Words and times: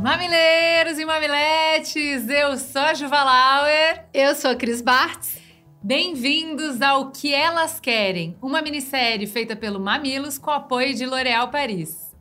Mamileiros 0.00 1.00
e 1.00 1.04
mamiletes, 1.04 2.28
eu 2.28 2.56
sou 2.56 2.80
a 2.80 2.94
Juva 2.94 3.24
Lauer. 3.24 4.04
Eu 4.14 4.36
sou 4.36 4.52
a 4.52 4.54
Cris 4.54 4.80
Bartz. 4.80 5.27
Bem-vindos 5.88 6.82
ao 6.82 7.10
Que 7.12 7.32
Elas 7.32 7.80
Querem, 7.80 8.36
uma 8.42 8.60
minissérie 8.60 9.26
feita 9.26 9.56
pelo 9.56 9.80
Mamilos 9.80 10.36
com 10.36 10.50
apoio 10.50 10.94
de 10.94 11.06
L'Oréal 11.06 11.48
Paris. 11.48 12.14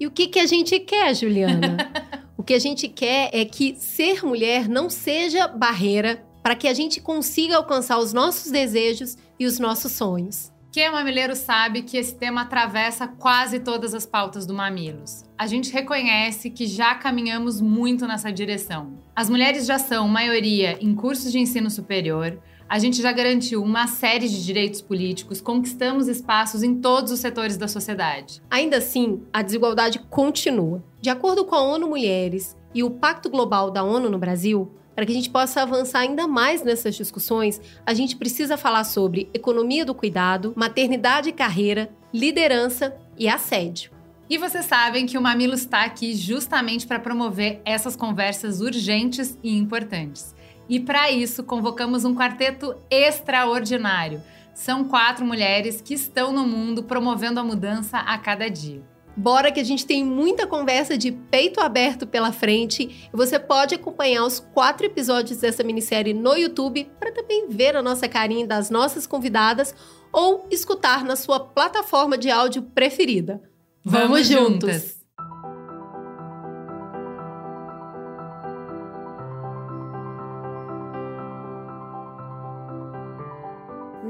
E 0.00 0.06
o 0.08 0.10
que, 0.10 0.26
que 0.26 0.40
a 0.40 0.46
gente 0.46 0.80
quer, 0.80 1.14
Juliana? 1.14 1.76
o 2.36 2.42
que 2.42 2.52
a 2.52 2.58
gente 2.58 2.88
quer 2.88 3.30
é 3.32 3.44
que 3.44 3.76
ser 3.76 4.24
mulher 4.24 4.68
não 4.68 4.90
seja 4.90 5.46
barreira 5.46 6.26
para 6.42 6.56
que 6.56 6.66
a 6.66 6.74
gente 6.74 7.00
consiga 7.00 7.56
alcançar 7.56 8.00
os 8.00 8.12
nossos 8.12 8.50
desejos 8.50 9.16
e 9.38 9.46
os 9.46 9.60
nossos 9.60 9.92
sonhos. 9.92 10.52
Quem 10.72 10.82
é 10.82 10.90
mamileiro 10.90 11.36
sabe 11.36 11.82
que 11.82 11.96
esse 11.96 12.16
tema 12.16 12.40
atravessa 12.40 13.06
quase 13.06 13.60
todas 13.60 13.94
as 13.94 14.04
pautas 14.04 14.44
do 14.44 14.52
Mamilos. 14.52 15.24
A 15.38 15.46
gente 15.46 15.72
reconhece 15.72 16.50
que 16.50 16.66
já 16.66 16.96
caminhamos 16.96 17.60
muito 17.60 18.08
nessa 18.08 18.32
direção. 18.32 18.98
As 19.14 19.30
mulheres 19.30 19.66
já 19.66 19.78
são 19.78 20.08
maioria 20.08 20.76
em 20.80 20.92
cursos 20.96 21.30
de 21.30 21.38
ensino 21.38 21.70
superior, 21.70 22.42
a 22.74 22.78
gente 22.80 23.00
já 23.00 23.12
garantiu 23.12 23.62
uma 23.62 23.86
série 23.86 24.28
de 24.28 24.44
direitos 24.44 24.82
políticos, 24.82 25.40
conquistamos 25.40 26.08
espaços 26.08 26.60
em 26.60 26.74
todos 26.80 27.12
os 27.12 27.20
setores 27.20 27.56
da 27.56 27.68
sociedade. 27.68 28.42
Ainda 28.50 28.78
assim, 28.78 29.22
a 29.32 29.42
desigualdade 29.42 30.00
continua. 30.10 30.82
De 31.00 31.08
acordo 31.08 31.44
com 31.44 31.54
a 31.54 31.62
ONU 31.62 31.86
Mulheres 31.86 32.56
e 32.74 32.82
o 32.82 32.90
Pacto 32.90 33.30
Global 33.30 33.70
da 33.70 33.84
ONU 33.84 34.10
no 34.10 34.18
Brasil, 34.18 34.72
para 34.92 35.06
que 35.06 35.12
a 35.12 35.14
gente 35.14 35.30
possa 35.30 35.62
avançar 35.62 36.00
ainda 36.00 36.26
mais 36.26 36.64
nessas 36.64 36.96
discussões, 36.96 37.60
a 37.86 37.94
gente 37.94 38.16
precisa 38.16 38.56
falar 38.56 38.82
sobre 38.82 39.30
economia 39.32 39.84
do 39.84 39.94
cuidado, 39.94 40.52
maternidade 40.56 41.28
e 41.28 41.32
carreira, 41.32 41.94
liderança 42.12 42.96
e 43.16 43.28
assédio. 43.28 43.92
E 44.28 44.36
vocês 44.36 44.64
sabem 44.64 45.06
que 45.06 45.16
o 45.16 45.22
Mamilo 45.22 45.54
está 45.54 45.84
aqui 45.84 46.12
justamente 46.12 46.88
para 46.88 46.98
promover 46.98 47.60
essas 47.64 47.94
conversas 47.94 48.60
urgentes 48.60 49.38
e 49.44 49.56
importantes. 49.56 50.34
E 50.68 50.80
para 50.80 51.10
isso, 51.10 51.44
convocamos 51.44 52.04
um 52.04 52.14
quarteto 52.14 52.74
extraordinário. 52.90 54.22
São 54.54 54.84
quatro 54.84 55.24
mulheres 55.24 55.80
que 55.80 55.94
estão 55.94 56.32
no 56.32 56.46
mundo 56.46 56.84
promovendo 56.84 57.40
a 57.40 57.44
mudança 57.44 57.98
a 57.98 58.16
cada 58.18 58.48
dia. 58.48 58.82
Bora 59.16 59.52
que 59.52 59.60
a 59.60 59.64
gente 59.64 59.86
tem 59.86 60.04
muita 60.04 60.46
conversa 60.46 60.98
de 60.98 61.12
peito 61.12 61.60
aberto 61.60 62.06
pela 62.06 62.32
frente 62.32 63.08
e 63.12 63.16
você 63.16 63.38
pode 63.38 63.74
acompanhar 63.74 64.24
os 64.24 64.40
quatro 64.40 64.86
episódios 64.86 65.38
dessa 65.38 65.62
minissérie 65.62 66.12
no 66.12 66.36
YouTube 66.36 66.90
para 66.98 67.12
também 67.12 67.48
ver 67.48 67.76
a 67.76 67.82
nossa 67.82 68.08
carinha 68.08 68.46
das 68.46 68.70
nossas 68.70 69.06
convidadas 69.06 69.74
ou 70.12 70.48
escutar 70.50 71.04
na 71.04 71.14
sua 71.14 71.38
plataforma 71.38 72.18
de 72.18 72.28
áudio 72.28 72.62
preferida. 72.62 73.40
Vamos, 73.84 74.08
Vamos 74.08 74.26
juntas. 74.26 74.82
juntas. 74.82 75.03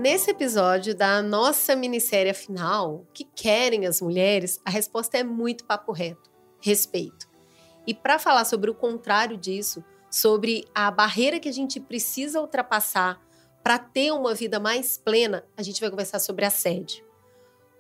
Nesse 0.05 0.31
episódio 0.31 0.95
da 0.95 1.23
nossa 1.23 1.75
minissérie 1.75 2.35
final, 2.35 3.07
que 3.15 3.25
querem 3.25 3.87
as 3.87 4.03
mulheres, 4.03 4.61
a 4.63 4.69
resposta 4.69 5.17
é 5.17 5.25
muito 5.25 5.65
papo 5.65 5.93
reto: 5.93 6.31
respeito. 6.61 7.27
E 7.87 7.95
para 7.95 8.19
falar 8.19 8.45
sobre 8.45 8.71
o 8.71 8.75
contrário 8.75 9.35
disso, 9.39 9.83
sobre 10.11 10.67
a 10.75 10.91
barreira 10.91 11.41
que 11.41 11.49
a 11.49 11.53
gente 11.53 11.81
precisa 11.81 12.39
ultrapassar 12.39 13.19
para 13.63 13.79
ter 13.79 14.13
uma 14.13 14.35
vida 14.35 14.61
mais 14.61 14.99
plena, 14.99 15.43
a 15.57 15.63
gente 15.63 15.81
vai 15.81 15.89
conversar 15.89 16.19
sobre 16.19 16.45
assédio. 16.45 17.03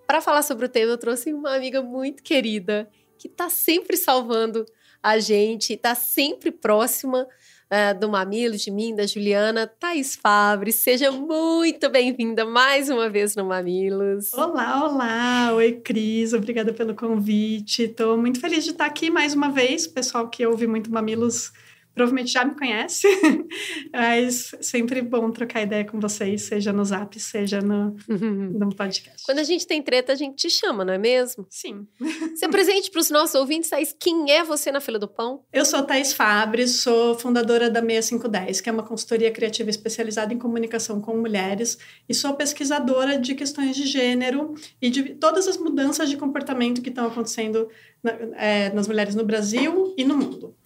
Para 0.06 0.22
falar 0.22 0.42
sobre 0.42 0.64
o 0.64 0.68
tema, 0.68 0.92
eu 0.92 0.98
trouxe 0.98 1.30
uma 1.30 1.54
amiga 1.54 1.82
muito 1.82 2.22
querida 2.22 2.88
que 3.18 3.28
está 3.28 3.50
sempre 3.50 3.98
salvando 3.98 4.64
a 5.02 5.18
gente, 5.18 5.74
está 5.74 5.94
sempre 5.94 6.50
próxima 6.50 7.28
uh, 7.74 7.98
do 7.98 8.08
Mamilos, 8.08 8.62
de 8.62 8.70
mim, 8.70 8.94
da 8.94 9.06
Juliana, 9.06 9.66
Thaís 9.66 10.14
Fabre. 10.14 10.70
Seja 10.70 11.10
muito 11.10 11.90
bem-vinda 11.90 12.44
mais 12.44 12.88
uma 12.88 13.08
vez 13.10 13.34
no 13.34 13.44
Mamilos. 13.44 14.32
Olá, 14.32 14.88
olá! 14.88 15.52
Oi, 15.54 15.72
Cris, 15.72 16.32
obrigada 16.32 16.72
pelo 16.72 16.94
convite. 16.94 17.82
Estou 17.82 18.16
muito 18.16 18.40
feliz 18.40 18.64
de 18.64 18.70
estar 18.70 18.86
aqui 18.86 19.10
mais 19.10 19.34
uma 19.34 19.50
vez. 19.50 19.86
Pessoal 19.86 20.28
que 20.28 20.46
ouve 20.46 20.66
muito 20.66 20.90
Mamilos 20.90 21.52
provavelmente 21.94 22.32
já 22.32 22.44
me 22.44 22.54
conhece, 22.56 23.06
mas 23.92 24.50
sempre 24.60 25.00
bom 25.00 25.30
trocar 25.30 25.62
ideia 25.62 25.84
com 25.84 26.00
vocês, 26.00 26.42
seja 26.42 26.72
no 26.72 26.84
Zap, 26.84 27.18
seja 27.18 27.60
no, 27.60 27.96
no 28.08 28.74
podcast. 28.74 29.24
Quando 29.24 29.38
a 29.38 29.44
gente 29.44 29.66
tem 29.66 29.80
treta, 29.80 30.12
a 30.12 30.16
gente 30.16 30.36
te 30.36 30.50
chama, 30.50 30.84
não 30.84 30.92
é 30.92 30.98
mesmo? 30.98 31.46
Sim. 31.48 31.86
Se 32.34 32.44
apresente 32.44 32.90
para 32.90 33.00
os 33.00 33.10
nossos 33.10 33.34
ouvintes, 33.36 33.70
Thaís, 33.70 33.94
quem 33.98 34.30
é 34.32 34.42
você 34.42 34.72
na 34.72 34.80
fila 34.80 34.98
do 34.98 35.06
pão? 35.06 35.44
Eu 35.52 35.64
sou 35.64 35.82
Thaís 35.82 36.12
Fabre, 36.12 36.66
sou 36.66 37.16
fundadora 37.16 37.70
da 37.70 37.80
6510, 37.80 38.60
que 38.60 38.68
é 38.68 38.72
uma 38.72 38.82
consultoria 38.82 39.30
criativa 39.30 39.70
especializada 39.70 40.34
em 40.34 40.38
comunicação 40.38 41.00
com 41.00 41.16
mulheres, 41.16 41.78
e 42.08 42.14
sou 42.14 42.34
pesquisadora 42.34 43.18
de 43.18 43.34
questões 43.34 43.76
de 43.76 43.86
gênero 43.86 44.54
e 44.82 44.90
de 44.90 45.14
todas 45.14 45.46
as 45.46 45.56
mudanças 45.56 46.10
de 46.10 46.16
comportamento 46.16 46.82
que 46.82 46.88
estão 46.88 47.06
acontecendo 47.06 47.68
na, 48.02 48.12
é, 48.36 48.72
nas 48.72 48.88
mulheres 48.88 49.14
no 49.14 49.24
Brasil 49.24 49.94
e 49.96 50.04
no 50.04 50.16
mundo. 50.16 50.56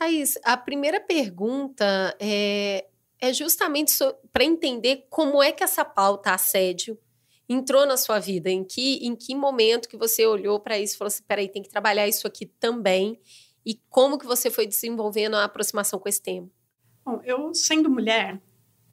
Thaís, 0.00 0.38
a 0.42 0.56
primeira 0.56 0.98
pergunta 0.98 2.16
é, 2.18 2.86
é 3.20 3.34
justamente 3.34 3.90
so, 3.90 4.14
para 4.32 4.42
entender 4.42 5.06
como 5.10 5.42
é 5.42 5.52
que 5.52 5.62
essa 5.62 5.84
pauta 5.84 6.32
assédio 6.32 6.98
entrou 7.46 7.84
na 7.84 7.98
sua 7.98 8.18
vida, 8.18 8.48
em 8.48 8.64
que, 8.64 9.06
em 9.06 9.14
que 9.14 9.34
momento 9.34 9.90
que 9.90 9.98
você 9.98 10.26
olhou 10.26 10.58
para 10.58 10.78
isso 10.78 10.94
e 10.94 10.98
falou 10.98 11.08
assim, 11.08 11.22
peraí, 11.24 11.50
tem 11.50 11.62
que 11.62 11.68
trabalhar 11.68 12.08
isso 12.08 12.26
aqui 12.26 12.46
também, 12.46 13.20
e 13.66 13.78
como 13.90 14.18
que 14.18 14.24
você 14.24 14.50
foi 14.50 14.66
desenvolvendo 14.66 15.34
a 15.34 15.44
aproximação 15.44 15.98
com 15.98 16.08
esse 16.08 16.22
tema? 16.22 16.48
Bom, 17.04 17.20
eu 17.22 17.52
sendo 17.52 17.90
mulher, 17.90 18.40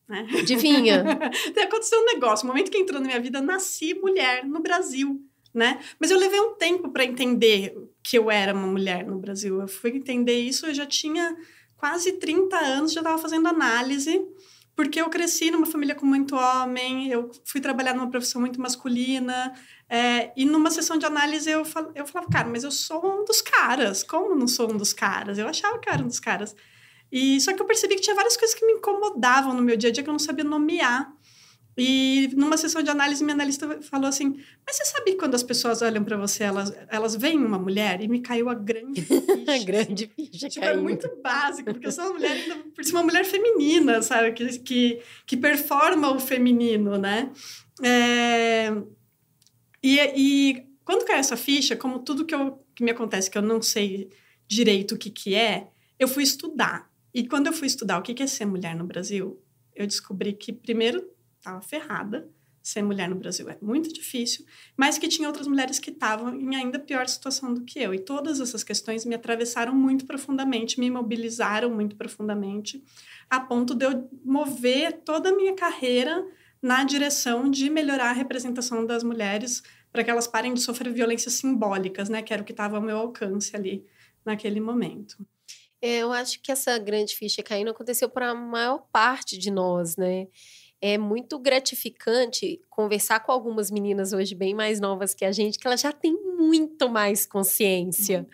né? 0.10 0.28
Adivinha? 0.38 1.06
Aconteceu 1.64 2.02
um 2.02 2.06
negócio, 2.06 2.44
o 2.44 2.48
momento 2.48 2.70
que 2.70 2.78
entrou 2.78 3.00
na 3.00 3.08
minha 3.08 3.22
vida, 3.22 3.40
nasci 3.40 3.94
mulher 3.94 4.44
no 4.44 4.60
Brasil 4.60 5.26
né? 5.58 5.80
Mas 6.00 6.12
eu 6.12 6.20
levei 6.20 6.40
um 6.40 6.54
tempo 6.54 6.90
para 6.90 7.04
entender 7.04 7.76
que 8.04 8.18
eu 8.18 8.30
era 8.30 8.54
uma 8.54 8.68
mulher 8.68 9.06
no 9.06 9.18
Brasil. 9.18 9.60
Eu 9.60 9.68
fui 9.68 9.90
entender 9.90 10.40
isso, 10.40 10.68
eu 10.68 10.74
já 10.74 10.86
tinha 10.86 11.36
quase 11.76 12.14
30 12.14 12.56
anos, 12.56 12.94
já 12.94 13.02
estava 13.02 13.18
fazendo 13.18 13.48
análise, 13.48 14.22
porque 14.76 15.02
eu 15.02 15.10
cresci 15.10 15.50
numa 15.50 15.66
família 15.66 15.96
com 15.96 16.06
muito 16.06 16.36
homem, 16.36 17.10
eu 17.10 17.32
fui 17.44 17.60
trabalhar 17.60 17.96
numa 17.96 18.10
profissão 18.10 18.40
muito 18.40 18.62
masculina, 18.62 19.52
é, 19.90 20.32
e 20.38 20.46
numa 20.46 20.70
sessão 20.70 20.98
de 20.98 21.06
análise 21.06 21.50
eu, 21.50 21.66
fal, 21.66 21.92
eu 21.96 22.06
falava, 22.06 22.30
cara, 22.30 22.48
mas 22.48 22.64
eu 22.64 22.72
sou 22.72 23.22
um 23.22 23.26
dos 23.26 23.42
caras, 23.42 24.04
como 24.04 24.36
não 24.36 24.48
sou 24.48 24.72
um 24.72 24.78
dos 24.78 24.94
caras? 24.94 25.40
Eu 25.40 25.48
achava 25.48 25.80
que 25.80 25.90
eu 25.90 25.94
era 25.94 26.04
um 26.04 26.08
dos 26.08 26.20
caras. 26.20 26.56
E 27.12 27.40
só 27.42 27.54
que 27.54 27.62
eu 27.62 27.66
percebi 27.66 27.96
que 27.96 28.02
tinha 28.02 28.16
várias 28.16 28.38
coisas 28.38 28.56
que 28.56 28.66
me 28.66 28.74
incomodavam 28.74 29.54
no 29.54 29.64
meu 29.64 29.76
dia 29.76 29.90
a 29.90 29.94
dia 29.94 30.04
que 30.04 30.10
eu 30.10 30.14
não 30.14 30.20
sabia 30.20 30.44
nomear. 30.44 31.12
E 31.78 32.30
numa 32.36 32.58
sessão 32.58 32.82
de 32.82 32.90
análise, 32.90 33.24
minha 33.24 33.36
analista 33.36 33.80
falou 33.84 34.08
assim: 34.08 34.36
Mas 34.66 34.78
você 34.78 34.86
sabe 34.86 35.12
que 35.12 35.18
quando 35.18 35.36
as 35.36 35.44
pessoas 35.44 35.84
olham 35.84 36.04
para 36.04 36.18
você, 36.18 36.44
elas, 36.44 36.74
elas 36.90 37.16
veem 37.16 37.38
uma 37.46 37.60
mulher? 37.60 38.02
E 38.02 38.08
me 38.08 38.20
caiu 38.20 38.50
a 38.50 38.56
grande 38.56 39.04
ficha. 39.04 39.52
a 39.52 39.58
grande 39.64 40.12
ficha. 40.16 40.50
Tipo, 40.50 40.66
é 40.66 40.76
muito 40.76 41.08
básico, 41.22 41.72
porque 41.72 41.86
eu 41.86 41.92
sou 41.92 42.06
uma 42.06 42.14
mulher, 42.14 42.64
por 42.74 42.84
ser 42.84 42.94
uma 42.94 43.04
mulher 43.04 43.24
feminina, 43.24 44.02
sabe? 44.02 44.32
Que, 44.32 44.60
que, 44.60 45.02
que 45.28 45.38
performa 45.38 46.12
o 46.12 46.20
feminino, 46.20 46.98
né? 46.98 47.32
É, 47.84 48.74
e, 49.84 50.00
e 50.16 50.68
quando 50.84 51.06
cai 51.06 51.20
essa 51.20 51.38
ficha, 51.38 51.76
como 51.76 52.00
tudo 52.00 52.26
que, 52.26 52.34
eu, 52.34 52.66
que 52.74 52.84
me 52.84 52.90
acontece 52.90 53.30
que 53.30 53.38
eu 53.38 53.42
não 53.42 53.62
sei 53.62 54.10
direito 54.48 54.96
o 54.96 54.98
que, 54.98 55.12
que 55.12 55.36
é, 55.36 55.68
eu 56.00 56.08
fui 56.08 56.24
estudar. 56.24 56.90
E 57.14 57.28
quando 57.28 57.48
eu 57.48 57.54
fui 57.54 57.68
estudar 57.68 58.00
o 58.00 58.02
que, 58.02 58.16
que 58.16 58.24
é 58.24 58.28
ser 58.28 58.46
mulher 58.46 58.76
no 58.76 58.86
Brasil, 58.86 59.40
eu 59.76 59.86
descobri 59.86 60.34
que, 60.34 60.52
primeiro, 60.52 61.08
estava 61.38 61.62
ferrada. 61.62 62.30
Ser 62.62 62.82
mulher 62.82 63.08
no 63.08 63.16
Brasil 63.16 63.50
é 63.50 63.58
muito 63.62 63.94
difícil, 63.94 64.46
mas 64.76 64.98
que 64.98 65.08
tinha 65.08 65.26
outras 65.26 65.48
mulheres 65.48 65.80
que 65.80 65.90
estavam 65.90 66.36
em 66.36 66.54
ainda 66.54 66.78
pior 66.78 67.08
situação 67.08 67.54
do 67.54 67.64
que 67.64 67.80
eu. 67.80 67.94
E 67.94 68.00
todas 68.00 68.42
essas 68.42 68.62
questões 68.62 69.06
me 69.06 69.16
atravessaram 69.16 69.74
muito 69.74 70.06
profundamente, 70.06 70.78
me 70.78 70.92
mobilizaram 70.92 71.70
muito 71.70 71.96
profundamente, 71.96 72.84
a 73.30 73.40
ponto 73.40 73.74
de 73.74 73.86
eu 73.86 74.10
mover 74.26 75.02
toda 75.06 75.30
a 75.30 75.36
minha 75.36 75.56
carreira 75.56 76.28
na 76.62 76.84
direção 76.84 77.50
de 77.50 77.70
melhorar 77.70 78.10
a 78.10 78.14
representação 78.14 78.86
das 78.86 79.02
mulheres 79.02 79.64
para 79.92 80.04
que 80.04 80.12
elas 80.12 80.28
parem 80.28 80.54
de 80.54 80.60
sofrer 80.60 80.92
violências 80.92 81.36
simbólicas, 81.36 82.10
né, 82.10 82.22
que 82.22 82.34
era 82.34 82.42
o 82.42 82.46
que 82.46 82.52
estava 82.52 82.76
ao 82.76 82.82
meu 82.82 82.98
alcance 82.98 83.56
ali 83.56 83.86
naquele 84.26 84.60
momento. 84.60 85.18
É, 85.82 86.00
eu 86.00 86.12
acho 86.12 86.42
que 86.42 86.52
essa 86.52 86.78
grande 86.78 87.16
ficha 87.16 87.44
caindo 87.44 87.70
aconteceu 87.70 88.10
para 88.10 88.32
a 88.32 88.36
maior 88.36 88.80
parte 88.92 89.38
de 89.38 89.52
nós, 89.52 89.96
né? 89.96 90.28
É 90.80 90.98
muito 90.98 91.40
gratificante 91.40 92.62
conversar 92.70 93.20
com 93.22 93.32
algumas 93.32 93.72
meninas 93.72 94.14
hoje 94.14 94.36
bem 94.36 94.54
mais 94.54 94.80
novas 94.80 95.14
que 95.14 95.26
a 95.26 95.32
gente, 95.32 95.58
que 95.58 95.66
elas 95.66 95.82
já 95.82 95.92
têm 95.92 96.14
muito 96.14 96.88
mais 96.88 97.26
consciência. 97.26 98.20
Uhum. 98.20 98.28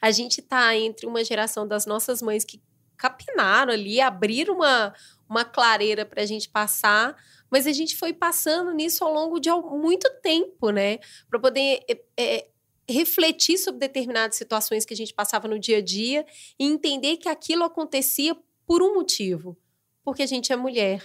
A 0.00 0.10
gente 0.10 0.40
está 0.40 0.74
entre 0.76 1.06
uma 1.06 1.22
geração 1.22 1.66
das 1.68 1.84
nossas 1.84 2.22
mães 2.22 2.44
que 2.44 2.60
capinaram 2.96 3.72
ali, 3.72 4.00
abriram 4.00 4.56
uma, 4.56 4.94
uma 5.28 5.44
clareira 5.44 6.04
para 6.04 6.22
a 6.22 6.26
gente 6.26 6.48
passar, 6.48 7.16
mas 7.50 7.66
a 7.66 7.72
gente 7.72 7.96
foi 7.96 8.12
passando 8.12 8.72
nisso 8.72 9.04
ao 9.04 9.12
longo 9.12 9.40
de 9.40 9.50
muito 9.50 10.08
tempo, 10.22 10.70
né? 10.70 10.98
Para 11.28 11.40
poder 11.40 11.80
é, 11.88 12.00
é, 12.18 12.48
refletir 12.88 13.58
sobre 13.58 13.80
determinadas 13.80 14.36
situações 14.36 14.84
que 14.84 14.92
a 14.92 14.96
gente 14.96 15.14
passava 15.14 15.48
no 15.48 15.58
dia 15.58 15.78
a 15.78 15.80
dia 15.82 16.26
e 16.58 16.64
entender 16.64 17.16
que 17.16 17.28
aquilo 17.28 17.64
acontecia 17.64 18.36
por 18.66 18.82
um 18.82 18.94
motivo, 18.94 19.56
porque 20.04 20.22
a 20.22 20.26
gente 20.26 20.52
é 20.52 20.56
mulher. 20.56 21.02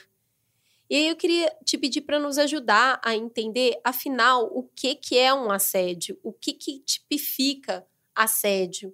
E 0.90 0.96
aí 0.96 1.08
eu 1.08 1.16
queria 1.16 1.52
te 1.64 1.78
pedir 1.78 2.02
para 2.02 2.20
nos 2.20 2.38
ajudar 2.38 3.02
a 3.04 3.16
entender, 3.16 3.80
afinal, 3.84 4.46
o 4.46 4.64
que, 4.76 4.96
que 4.96 5.18
é 5.18 5.34
um 5.34 5.52
assédio, 5.52 6.18
o 6.22 6.32
que, 6.32 6.54
que 6.54 6.80
tipifica 6.80 7.86
assédio. 8.14 8.94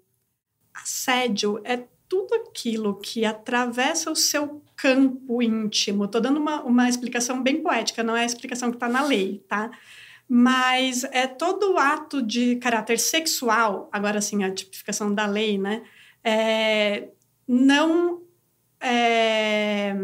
Assédio 0.74 1.62
é 1.64 1.86
tudo 2.08 2.34
aquilo 2.36 3.00
que 3.00 3.26
atravessa 3.26 4.12
o 4.12 4.16
seu 4.16 4.62
campo 4.76 5.42
íntimo. 5.42 6.06
Estou 6.06 6.20
dando 6.20 6.40
uma, 6.40 6.62
uma 6.64 6.90
explicação 6.90 7.42
bem 7.42 7.62
poética, 7.62 8.04
não 8.04 8.16
é 8.16 8.24
a 8.24 8.26
explicação 8.26 8.70
que 8.70 8.78
está 8.78 8.90
na 8.90 9.04
lei, 9.04 9.44
tá? 9.48 9.72
Mas 10.28 11.04
é 11.06 11.28
todo 11.28 11.78
ato 11.78 12.22
de 12.22 12.56
caráter 12.58 13.00
sexual, 13.00 13.90
agora 13.92 14.22
sim, 14.22 14.44
a 14.44 14.54
tipificação 14.54 15.14
da 15.14 15.26
lei, 15.26 15.58
né? 15.58 15.84
É, 16.24 17.10
não 17.48 18.22
é, 18.80 19.96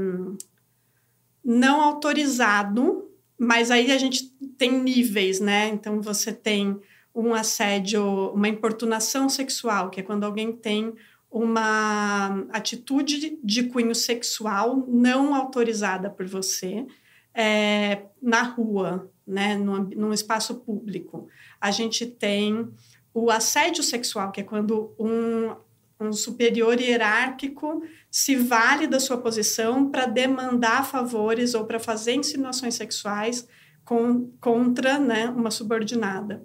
não 1.47 1.79
autorizado, 1.79 3.09
mas 3.39 3.71
aí 3.71 3.89
a 3.93 3.97
gente 3.97 4.25
tem 4.57 4.69
níveis, 4.81 5.39
né? 5.39 5.69
Então 5.69 6.01
você 6.01 6.33
tem 6.33 6.77
um 7.15 7.33
assédio, 7.33 8.03
uma 8.33 8.49
importunação 8.49 9.29
sexual, 9.29 9.89
que 9.89 10.01
é 10.01 10.03
quando 10.03 10.25
alguém 10.25 10.51
tem 10.51 10.93
uma 11.31 12.45
atitude 12.51 13.39
de 13.41 13.63
cunho 13.63 13.95
sexual 13.95 14.85
não 14.89 15.33
autorizada 15.33 16.09
por 16.09 16.27
você 16.27 16.85
é, 17.33 18.03
na 18.21 18.43
rua, 18.43 19.09
né, 19.25 19.55
num, 19.55 19.83
num 19.95 20.13
espaço 20.13 20.55
público. 20.55 21.29
A 21.61 21.71
gente 21.71 22.05
tem 22.05 22.67
o 23.13 23.31
assédio 23.31 23.83
sexual, 23.83 24.31
que 24.31 24.41
é 24.41 24.43
quando 24.43 24.93
um, 24.99 25.55
um 25.99 26.13
superior 26.13 26.79
hierárquico 26.79 27.81
se 28.09 28.35
vale 28.35 28.87
da 28.87 28.99
sua 28.99 29.17
posição 29.17 29.89
para 29.89 30.05
demandar 30.05 30.85
favores 30.85 31.53
ou 31.53 31.65
para 31.65 31.79
fazer 31.79 32.13
insinuações 32.13 32.75
sexuais 32.75 33.47
com, 33.83 34.31
contra 34.39 34.99
né, 34.99 35.27
uma 35.29 35.49
subordinada. 35.49 36.43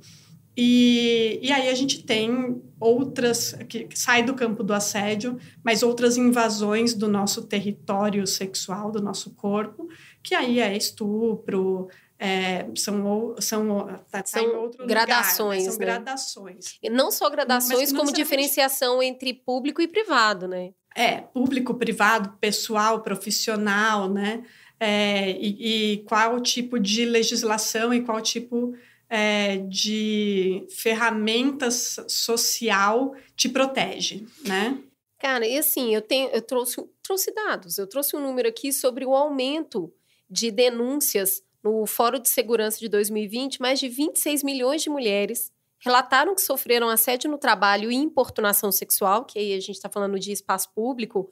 E, 0.56 1.38
e 1.42 1.50
aí 1.50 1.68
a 1.68 1.74
gente 1.74 2.04
tem 2.04 2.62
outras, 2.78 3.54
que 3.68 3.88
sai 3.94 4.22
do 4.22 4.34
campo 4.34 4.62
do 4.62 4.74
assédio, 4.74 5.38
mas 5.64 5.82
outras 5.82 6.16
invasões 6.16 6.92
do 6.92 7.08
nosso 7.08 7.42
território 7.46 8.26
sexual, 8.26 8.90
do 8.90 9.00
nosso 9.00 9.30
corpo, 9.34 9.88
que 10.22 10.34
aí 10.34 10.60
é 10.60 10.76
estupro, 10.76 11.88
é, 12.24 12.68
são 12.76 13.34
são, 13.40 13.84
tá, 14.08 14.22
tá 14.22 14.24
são 14.24 14.70
gradações, 14.86 14.86
lugar, 14.86 15.58
né? 15.58 15.60
são 15.64 15.72
né? 15.72 15.78
gradações. 15.78 16.78
E 16.80 16.88
não 16.88 17.10
só 17.10 17.28
gradações, 17.28 17.92
como 17.92 18.12
diferenciação 18.12 19.02
entre 19.02 19.34
público 19.34 19.82
e 19.82 19.88
privado, 19.88 20.46
né? 20.46 20.72
É, 20.94 21.16
público, 21.20 21.74
privado, 21.74 22.38
pessoal, 22.40 23.00
profissional, 23.02 24.08
né? 24.08 24.44
É, 24.78 25.32
e, 25.32 25.94
e, 25.94 25.98
qual 26.04 26.40
tipo 26.40 26.78
de 26.78 27.04
legislação 27.04 27.92
e 27.92 28.02
qual 28.02 28.20
tipo 28.20 28.72
é, 29.10 29.56
de 29.56 30.64
ferramentas 30.70 31.96
social 32.06 33.16
te 33.34 33.48
protege, 33.48 34.24
né? 34.46 34.78
Cara, 35.18 35.44
e 35.44 35.58
assim, 35.58 35.92
eu 35.92 36.02
tenho, 36.02 36.28
eu 36.28 36.42
trouxe, 36.42 36.84
trouxe 37.02 37.32
dados, 37.34 37.78
eu 37.78 37.86
trouxe 37.88 38.14
um 38.14 38.20
número 38.20 38.48
aqui 38.48 38.72
sobre 38.72 39.04
o 39.04 39.12
aumento 39.12 39.92
de 40.30 40.52
denúncias 40.52 41.42
no 41.62 41.86
Fórum 41.86 42.18
de 42.18 42.28
Segurança 42.28 42.78
de 42.78 42.88
2020, 42.88 43.60
mais 43.60 43.78
de 43.78 43.88
26 43.88 44.42
milhões 44.42 44.82
de 44.82 44.90
mulheres 44.90 45.52
relataram 45.84 46.34
que 46.34 46.40
sofreram 46.40 46.88
assédio 46.88 47.28
no 47.28 47.36
trabalho 47.36 47.90
e 47.90 47.96
importunação 47.96 48.70
sexual, 48.70 49.24
que 49.24 49.38
aí 49.38 49.52
a 49.52 49.60
gente 49.60 49.76
está 49.76 49.88
falando 49.88 50.18
de 50.18 50.30
espaço 50.30 50.70
público, 50.72 51.28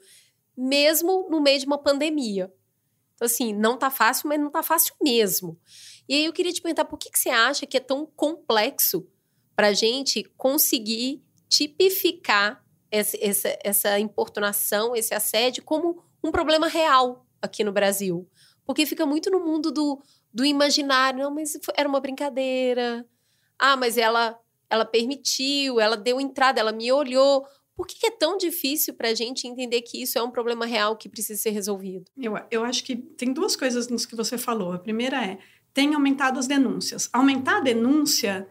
mesmo 0.57 1.29
no 1.29 1.39
meio 1.39 1.57
de 1.57 1.65
uma 1.65 1.77
pandemia. 1.77 2.53
Então, 3.15 3.25
assim, 3.25 3.53
não 3.53 3.77
tá 3.77 3.89
fácil, 3.89 4.27
mas 4.27 4.39
não 4.39 4.51
tá 4.51 4.61
fácil 4.61 4.93
mesmo. 5.01 5.57
E 6.07 6.15
aí 6.15 6.25
eu 6.25 6.33
queria 6.33 6.51
te 6.51 6.61
perguntar, 6.61 6.83
por 6.83 6.99
que, 6.99 7.09
que 7.09 7.17
você 7.17 7.29
acha 7.29 7.65
que 7.65 7.77
é 7.77 7.79
tão 7.79 8.05
complexo 8.05 9.07
para 9.55 9.67
a 9.67 9.73
gente 9.73 10.23
conseguir 10.35 11.23
tipificar 11.47 12.61
essa, 12.89 13.17
essa, 13.21 13.59
essa 13.63 13.99
importunação, 13.99 14.93
esse 14.93 15.13
assédio, 15.13 15.63
como 15.63 16.03
um 16.21 16.29
problema 16.29 16.67
real 16.67 17.25
aqui 17.41 17.63
no 17.63 17.71
Brasil? 17.71 18.27
Porque 18.65 18.85
fica 18.85 19.05
muito 19.05 19.31
no 19.31 19.39
mundo 19.39 19.71
do, 19.71 20.01
do 20.33 20.45
imaginário. 20.45 21.23
Não, 21.23 21.31
mas 21.31 21.57
era 21.75 21.87
uma 21.87 21.99
brincadeira. 21.99 23.05
Ah, 23.57 23.75
mas 23.75 23.97
ela 23.97 24.37
ela 24.71 24.85
permitiu, 24.85 25.81
ela 25.81 25.97
deu 25.97 26.19
entrada, 26.19 26.59
ela 26.59 26.71
me 26.71 26.89
olhou. 26.91 27.45
Por 27.75 27.85
que, 27.85 28.07
é 28.07 28.11
tão 28.11 28.37
difícil 28.37 28.93
para 28.93 29.09
a 29.09 29.13
gente 29.13 29.45
entender 29.45 29.81
que 29.81 30.01
isso 30.01 30.17
é 30.17 30.23
um 30.23 30.31
problema 30.31 30.65
real 30.65 30.95
que 30.95 31.09
precisa 31.09 31.41
ser 31.41 31.49
resolvido? 31.49 32.09
Eu, 32.17 32.37
eu 32.49 32.63
acho 32.63 32.83
que 32.83 32.95
tem 32.95 33.33
duas 33.33 33.55
coisas 33.55 33.89
nos 33.89 34.05
que 34.05 34.15
você 34.15 34.37
falou. 34.37 34.71
A 34.71 34.79
primeira 34.79 35.25
é, 35.25 35.39
tem 35.73 35.93
aumentado 35.93 36.39
as 36.39 36.47
denúncias. 36.47 37.09
Aumentar 37.11 37.57
a 37.57 37.61
denúncia 37.61 38.47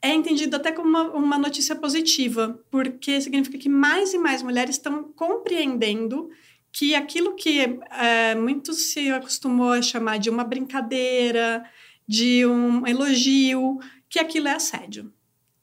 é 0.00 0.14
entendido 0.14 0.56
até 0.56 0.72
como 0.72 0.88
uma, 0.88 1.02
uma 1.12 1.38
notícia 1.38 1.74
positiva, 1.74 2.58
porque 2.70 3.20
significa 3.20 3.58
que 3.58 3.68
mais 3.68 4.14
e 4.14 4.18
mais 4.18 4.42
mulheres 4.42 4.76
estão 4.76 5.02
compreendendo 5.12 6.30
que 6.72 6.94
aquilo 6.94 7.34
que 7.34 7.80
é, 7.90 8.34
muito 8.34 8.72
se 8.72 9.10
acostumou 9.10 9.72
a 9.72 9.82
chamar 9.82 10.18
de 10.18 10.30
uma 10.30 10.44
brincadeira, 10.44 11.64
de 12.06 12.46
um 12.46 12.86
elogio, 12.86 13.78
que 14.08 14.18
aquilo 14.18 14.48
é 14.48 14.54
assédio. 14.54 15.12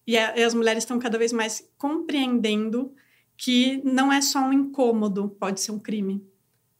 E, 0.05 0.17
a, 0.17 0.37
e 0.37 0.43
as 0.43 0.53
mulheres 0.53 0.83
estão 0.83 0.99
cada 0.99 1.17
vez 1.17 1.33
mais 1.33 1.67
compreendendo 1.77 2.93
que 3.37 3.81
não 3.83 4.11
é 4.11 4.21
só 4.21 4.39
um 4.39 4.53
incômodo, 4.53 5.29
pode 5.29 5.59
ser 5.59 5.71
um 5.71 5.79
crime, 5.79 6.25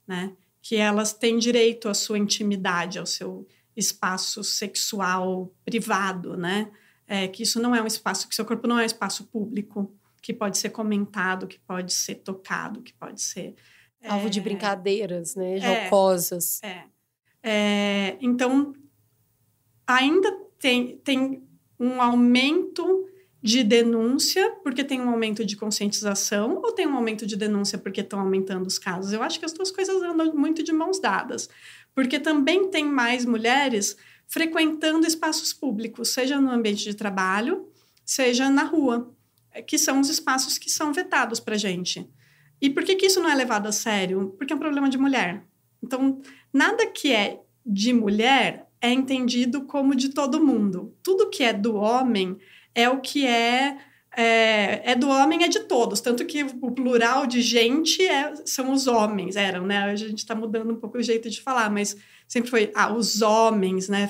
né? 0.06 0.32
Que 0.62 0.76
elas 0.76 1.12
têm 1.12 1.38
direito 1.38 1.88
à 1.88 1.94
sua 1.94 2.18
intimidade, 2.18 2.98
ao 2.98 3.06
seu 3.06 3.46
espaço 3.76 4.42
sexual 4.42 5.52
privado, 5.64 6.36
né? 6.36 6.70
É, 7.06 7.28
que 7.28 7.42
isso 7.42 7.60
não 7.60 7.74
é 7.74 7.82
um 7.82 7.86
espaço, 7.86 8.28
que 8.28 8.34
seu 8.34 8.44
corpo 8.44 8.66
não 8.66 8.78
é 8.78 8.82
um 8.82 8.86
espaço 8.86 9.24
público, 9.26 9.94
que 10.22 10.32
pode 10.32 10.58
ser 10.58 10.70
comentado, 10.70 11.46
que 11.46 11.58
pode 11.60 11.92
ser 11.92 12.16
tocado, 12.16 12.82
que 12.82 12.92
pode 12.92 13.20
ser 13.20 13.54
alvo 14.08 14.26
é, 14.26 14.30
de 14.30 14.40
brincadeiras, 14.40 15.34
né? 15.34 15.58
É. 15.58 15.84
Jocosas. 15.84 16.60
É, 16.62 16.84
é. 17.42 18.16
Então 18.20 18.74
ainda 19.86 20.32
tem, 20.58 20.96
tem 20.98 21.42
um 21.78 22.00
aumento 22.00 23.06
de 23.42 23.62
denúncia 23.62 24.50
porque 24.62 24.82
tem 24.82 25.00
um 25.00 25.08
aumento 25.08 25.44
de 25.44 25.56
conscientização 25.56 26.60
ou 26.64 26.72
tem 26.72 26.86
um 26.86 26.96
aumento 26.96 27.24
de 27.24 27.36
denúncia 27.36 27.78
porque 27.78 28.00
estão 28.00 28.18
aumentando 28.18 28.66
os 28.66 28.78
casos? 28.78 29.12
Eu 29.12 29.22
acho 29.22 29.38
que 29.38 29.44
as 29.44 29.52
duas 29.52 29.70
coisas 29.70 30.02
andam 30.02 30.34
muito 30.34 30.62
de 30.62 30.72
mãos 30.72 30.98
dadas, 30.98 31.48
porque 31.94 32.18
também 32.18 32.68
tem 32.70 32.84
mais 32.84 33.24
mulheres 33.24 33.96
frequentando 34.26 35.06
espaços 35.06 35.52
públicos, 35.52 36.08
seja 36.08 36.40
no 36.40 36.50
ambiente 36.50 36.82
de 36.82 36.94
trabalho, 36.94 37.68
seja 38.04 38.50
na 38.50 38.64
rua, 38.64 39.14
que 39.66 39.78
são 39.78 40.00
os 40.00 40.08
espaços 40.08 40.58
que 40.58 40.68
são 40.68 40.92
vetados 40.92 41.38
para 41.38 41.56
gente. 41.56 42.08
E 42.60 42.70
por 42.70 42.84
que, 42.84 42.96
que 42.96 43.06
isso 43.06 43.20
não 43.20 43.30
é 43.30 43.34
levado 43.34 43.66
a 43.66 43.72
sério? 43.72 44.34
Porque 44.38 44.52
é 44.52 44.56
um 44.56 44.60
problema 44.60 44.88
de 44.88 44.98
mulher. 44.98 45.44
Então, 45.82 46.20
nada 46.52 46.86
que 46.86 47.12
é 47.12 47.40
de 47.64 47.92
mulher 47.92 48.66
é 48.80 48.90
entendido 48.90 49.62
como 49.62 49.94
de 49.94 50.10
todo 50.10 50.44
mundo. 50.44 50.94
Tudo 51.02 51.30
que 51.30 51.42
é 51.42 51.52
do 51.52 51.76
homem 51.76 52.38
é 52.74 52.88
o 52.88 53.00
que 53.00 53.26
é 53.26 53.76
é, 54.18 54.92
é, 54.92 54.94
do 54.94 55.10
homem, 55.10 55.44
é 55.44 55.48
de 55.48 55.60
todos. 55.60 56.00
Tanto 56.00 56.24
que 56.24 56.42
o 56.62 56.70
plural 56.70 57.26
de 57.26 57.42
gente 57.42 58.02
é, 58.02 58.34
são 58.46 58.72
os 58.72 58.86
homens, 58.86 59.36
eram, 59.36 59.66
né? 59.66 59.80
A 59.80 59.94
gente 59.94 60.18
está 60.18 60.34
mudando 60.34 60.72
um 60.72 60.76
pouco 60.76 60.96
o 60.96 61.02
jeito 61.02 61.28
de 61.28 61.42
falar, 61.42 61.70
mas 61.70 61.94
sempre 62.26 62.48
foi 62.48 62.72
ah, 62.74 62.90
os 62.90 63.20
homens, 63.20 63.90
né? 63.90 64.08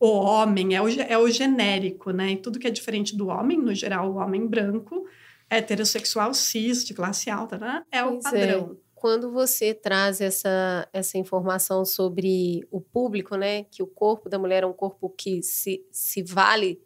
O 0.00 0.08
homem 0.08 0.74
é 0.74 0.82
o, 0.82 0.88
é 0.88 1.16
o 1.16 1.30
genérico, 1.30 2.10
né? 2.10 2.32
E 2.32 2.36
tudo 2.36 2.58
que 2.58 2.66
é 2.66 2.70
diferente 2.70 3.16
do 3.16 3.28
homem, 3.28 3.56
no 3.56 3.72
geral, 3.72 4.10
o 4.10 4.16
homem 4.16 4.44
branco, 4.44 5.06
heterossexual, 5.50 6.34
cis, 6.34 6.84
de 6.84 6.94
classe 6.94 7.30
alta, 7.30 7.58
né? 7.58 7.82
É 7.90 8.04
o 8.04 8.12
pois 8.12 8.24
é. 8.26 8.30
padrão. 8.30 8.72
É. 8.72 8.88
Quando 8.94 9.30
você 9.32 9.72
traz 9.72 10.20
essa, 10.20 10.88
essa 10.92 11.16
informação 11.18 11.84
sobre 11.84 12.66
o 12.70 12.80
público, 12.80 13.36
né? 13.36 13.64
Que 13.64 13.82
o 13.82 13.86
corpo 13.86 14.28
da 14.28 14.38
mulher 14.38 14.64
é 14.64 14.66
um 14.66 14.72
corpo 14.72 15.08
que 15.08 15.42
se, 15.42 15.84
se 15.92 16.22
vale 16.22 16.80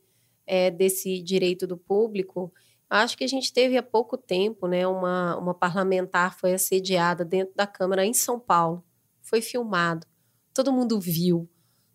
é, 0.46 0.70
desse 0.70 1.22
direito 1.22 1.66
do 1.66 1.76
público, 1.76 2.52
Acho 2.94 3.16
que 3.16 3.24
a 3.24 3.28
gente 3.28 3.50
teve 3.54 3.78
há 3.78 3.82
pouco 3.82 4.18
tempo, 4.18 4.66
né, 4.68 4.86
uma, 4.86 5.34
uma 5.38 5.54
parlamentar 5.54 6.38
foi 6.38 6.52
assediada 6.52 7.24
dentro 7.24 7.54
da 7.56 7.66
Câmara 7.66 8.04
em 8.04 8.12
São 8.12 8.38
Paulo. 8.38 8.84
Foi 9.22 9.40
filmado. 9.40 10.06
Todo 10.52 10.70
mundo 10.70 11.00
viu. 11.00 11.48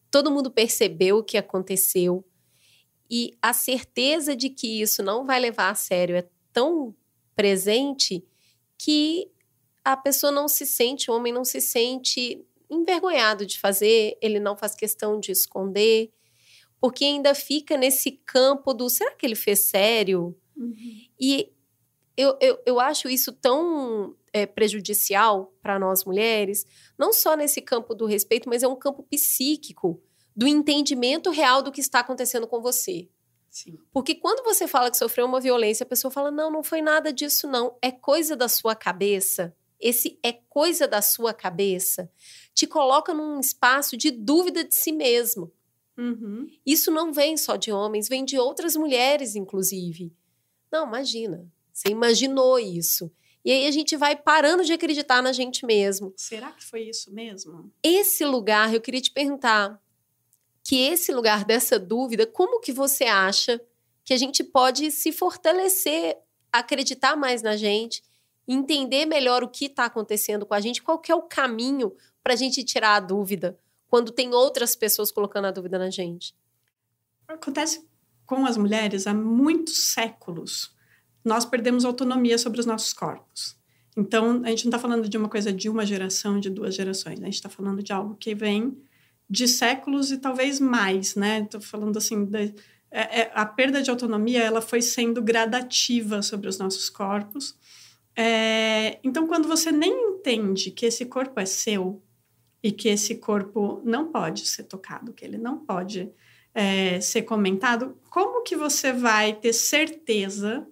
Todo 0.10 0.32
mundo 0.32 0.50
percebeu 0.50 1.20
o 1.20 1.24
que 1.24 1.38
aconteceu. 1.38 2.26
E 3.08 3.38
a 3.40 3.54
certeza 3.54 4.36
de 4.36 4.50
que 4.50 4.82
isso 4.82 5.04
não 5.04 5.24
vai 5.24 5.40
levar 5.40 5.70
a 5.70 5.76
sério 5.76 6.16
é 6.16 6.28
tão 6.58 6.96
presente 7.36 8.26
que 8.80 9.30
a 9.84 9.96
pessoa 9.96 10.32
não 10.32 10.48
se 10.48 10.66
sente, 10.66 11.12
o 11.12 11.14
homem 11.14 11.32
não 11.32 11.46
se 11.46 11.62
sente 11.62 12.44
envergonhado 12.68 13.46
de 13.46 13.60
fazer, 13.60 14.18
ele 14.20 14.40
não 14.40 14.58
faz 14.58 14.74
questão 14.74 15.20
de 15.20 15.32
esconder, 15.32 16.12
porque 16.82 17.06
ainda 17.06 17.36
fica 17.36 17.78
nesse 17.78 18.14
campo 18.26 18.74
do 18.74 18.90
será 18.90 19.14
que 19.14 19.24
ele 19.24 19.36
fez 19.36 19.66
sério? 19.66 20.36
Uhum. 20.56 20.74
E 21.20 21.54
eu, 22.18 22.36
eu, 22.42 22.60
eu 22.66 22.80
acho 22.80 23.08
isso 23.08 23.32
tão 23.32 24.16
é, 24.34 24.48
prejudicial 24.48 25.54
para 25.62 25.78
nós 25.78 26.06
mulheres, 26.06 26.66
não 26.98 27.14
só 27.14 27.38
nesse 27.38 27.62
campo 27.62 27.94
do 27.94 28.08
respeito, 28.08 28.50
mas 28.50 28.64
é 28.64 28.68
um 28.68 28.76
campo 28.76 29.04
psíquico 29.04 30.02
do 30.36 30.48
entendimento 30.48 31.30
real 31.30 31.62
do 31.62 31.72
que 31.72 31.82
está 31.82 32.00
acontecendo 32.00 32.48
com 32.48 32.60
você. 32.60 33.08
Sim. 33.58 33.80
Porque 33.92 34.14
quando 34.14 34.44
você 34.44 34.68
fala 34.68 34.92
que 34.92 34.98
sofreu 34.98 35.26
uma 35.26 35.42
violência, 35.42 35.84
a 35.84 35.88
pessoa 35.88 36.12
fala: 36.12 36.30
não, 36.30 36.52
não 36.52 36.62
foi 36.62 36.80
nada 36.80 37.12
disso, 37.12 37.48
não. 37.48 37.76
É 37.82 37.92
coisa 37.92 38.36
da 38.36 38.48
sua 38.48 38.76
cabeça. 38.76 39.56
Esse 39.80 40.20
é 40.22 40.32
coisa 40.32 40.88
da 40.88 41.02
sua 41.02 41.34
cabeça. 41.34 42.12
Te 42.54 42.68
coloca 42.68 43.16
num 43.16 43.40
espaço 43.40 43.98
de 43.98 44.12
dúvida 44.12 44.64
de 44.64 44.76
si 44.76 44.92
mesmo. 44.92 45.52
Uhum. 45.98 46.48
Isso 46.64 46.92
não 46.92 47.12
vem 47.12 47.36
só 47.36 47.56
de 47.56 47.72
homens, 47.72 48.08
vem 48.08 48.24
de 48.24 48.38
outras 48.38 48.76
mulheres, 48.76 49.36
inclusive. 49.36 50.14
Não, 50.72 50.86
imagina. 50.86 51.52
Você 51.74 51.90
imaginou 51.90 52.60
isso. 52.60 53.12
E 53.44 53.52
aí 53.52 53.66
a 53.66 53.72
gente 53.72 53.96
vai 53.98 54.16
parando 54.16 54.64
de 54.64 54.74
acreditar 54.74 55.24
na 55.24 55.32
gente 55.32 55.66
mesmo. 55.66 56.14
Será 56.16 56.52
que 56.52 56.64
foi 56.64 56.84
isso 56.84 57.12
mesmo? 57.12 57.72
Esse 57.82 58.24
lugar, 58.24 58.72
eu 58.72 58.82
queria 58.82 59.02
te 59.02 59.12
perguntar, 59.12 59.82
que 60.68 60.76
esse 60.82 61.14
lugar 61.14 61.46
dessa 61.46 61.80
dúvida, 61.80 62.28
como 62.28 62.60
que 62.60 62.74
você 62.74 63.06
acha 63.06 63.62
que 64.04 64.14
a 64.14 64.18
gente 64.18 64.44
pode 64.44 64.92
se 64.92 65.14
fortalecer, 65.14 66.18
acreditar 66.52 67.16
mais 67.16 67.42
na 67.42 67.56
gente, 67.56 68.04
entender 68.46 69.06
melhor 69.06 69.46
o 69.46 69.48
que 69.48 69.68
está 69.68 69.86
acontecendo 69.86 70.46
com 70.46 70.54
a 70.54 70.60
gente, 70.60 70.84
qual 70.84 71.00
que 71.00 71.10
é 71.10 71.16
o 71.16 71.22
caminho 71.22 71.94
para 72.22 72.34
a 72.34 72.36
gente 72.36 72.66
tirar 72.66 72.96
a 72.96 73.00
dúvida 73.00 73.58
quando 73.88 74.12
tem 74.12 74.34
outras 74.34 74.76
pessoas 74.76 75.10
colocando 75.10 75.46
a 75.46 75.52
dúvida 75.52 75.80
na 75.80 75.90
gente? 75.90 76.36
Acontece 77.30 77.88
com 78.26 78.46
as 78.46 78.58
mulheres 78.58 79.08
há 79.08 79.14
muitos 79.14 79.94
séculos. 79.94 80.76
Nós 81.24 81.46
perdemos 81.46 81.86
autonomia 81.86 82.38
sobre 82.38 82.60
os 82.60 82.66
nossos 82.66 82.92
corpos. 82.92 83.56
Então, 83.96 84.42
a 84.44 84.50
gente 84.50 84.66
não 84.66 84.72
está 84.72 84.80
falando 84.80 85.08
de 85.08 85.18
uma 85.18 85.30
coisa 85.30 85.54
de 85.54 85.70
uma 85.70 85.86
geração, 85.86 86.42
de 86.42 86.50
duas 86.50 86.76
gerações. 86.76 87.22
A 87.22 87.26
gente 87.26 87.36
está 87.36 87.48
falando 87.48 87.82
de 87.82 87.94
algo 87.94 88.16
que 88.16 88.36
vem 88.36 88.78
de 89.30 89.48
séculos 89.48 90.12
e 90.12 90.18
talvez 90.18 90.60
mais, 90.60 91.16
né? 91.16 91.40
Estou 91.40 91.60
falando 91.60 91.98
assim, 91.98 92.30
é, 92.90 93.22
é, 93.22 93.32
a 93.34 93.46
perda 93.46 93.82
de 93.82 93.90
autonomia 93.90 94.42
ela 94.42 94.62
foi 94.62 94.82
sendo 94.82 95.22
gradativa 95.22 96.22
sobre 96.22 96.48
os 96.48 96.58
nossos 96.58 96.90
corpos. 96.90 97.56
É, 98.16 99.00
então, 99.04 99.28
quando 99.28 99.48
você 99.48 99.72
nem 99.72 99.92
entende 99.92 100.72
que 100.72 100.86
esse 100.86 101.06
corpo 101.06 101.40
é 101.40 101.46
seu 101.46 102.02
e 102.64 102.72
que 102.72 102.90
esse 102.90 103.16
corpo 103.16 103.82
não 103.86 104.12
pode 104.12 104.48
ser 104.48 104.64
tocado, 104.64 105.14
que 105.14 105.24
ele 105.24 105.38
não 105.38 105.60
pode 105.60 106.10
é, 106.54 107.00
ser 107.02 107.22
comentado, 107.24 107.96
como 108.10 108.44
que 108.44 108.56
você 108.56 108.92
vai 108.92 109.34
ter 109.34 109.54
certeza 109.54 110.66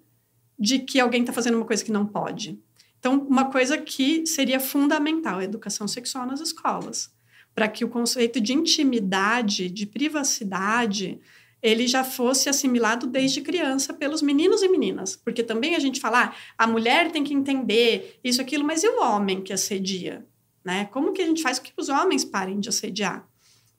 de 0.57 0.79
que 0.79 0.99
alguém 0.99 1.21
está 1.21 1.31
fazendo 1.31 1.57
uma 1.57 1.65
coisa 1.65 1.83
que 1.83 1.91
não 1.91 2.07
pode? 2.07 2.59
Então, 2.97 3.19
uma 3.19 3.51
coisa 3.51 3.77
que 3.77 4.25
seria 4.25 4.59
fundamental, 4.59 5.39
educação 5.39 5.87
sexual 5.87 6.25
nas 6.25 6.39
escolas, 6.39 7.13
para 7.55 7.69
que 7.69 7.85
o 7.85 7.89
conceito 7.89 8.41
de 8.41 8.53
intimidade, 8.53 9.69
de 9.69 9.85
privacidade, 9.85 11.19
ele 11.63 11.87
já 11.87 12.03
fosse 12.03 12.49
assimilado 12.49 13.07
desde 13.07 13.41
criança 13.41 13.93
pelos 13.93 14.21
meninos 14.21 14.61
e 14.61 14.67
meninas. 14.67 15.15
Porque 15.15 15.41
também 15.41 15.73
a 15.73 15.79
gente 15.79 16.01
fala, 16.01 16.25
ah, 16.25 16.35
a 16.57 16.67
mulher 16.67 17.11
tem 17.11 17.23
que 17.23 17.33
entender 17.33 18.19
isso, 18.23 18.41
aquilo, 18.41 18.65
mas 18.65 18.83
e 18.83 18.87
o 18.87 19.01
homem 19.01 19.41
que 19.41 19.53
assedia? 19.53 20.23
Né? 20.63 20.85
Como 20.85 21.13
que 21.13 21.21
a 21.21 21.25
gente 21.25 21.41
faz 21.41 21.57
com 21.57 21.65
que 21.65 21.73
os 21.77 21.89
homens 21.89 22.25
parem 22.25 22.59
de 22.59 22.69
assediar? 22.69 23.27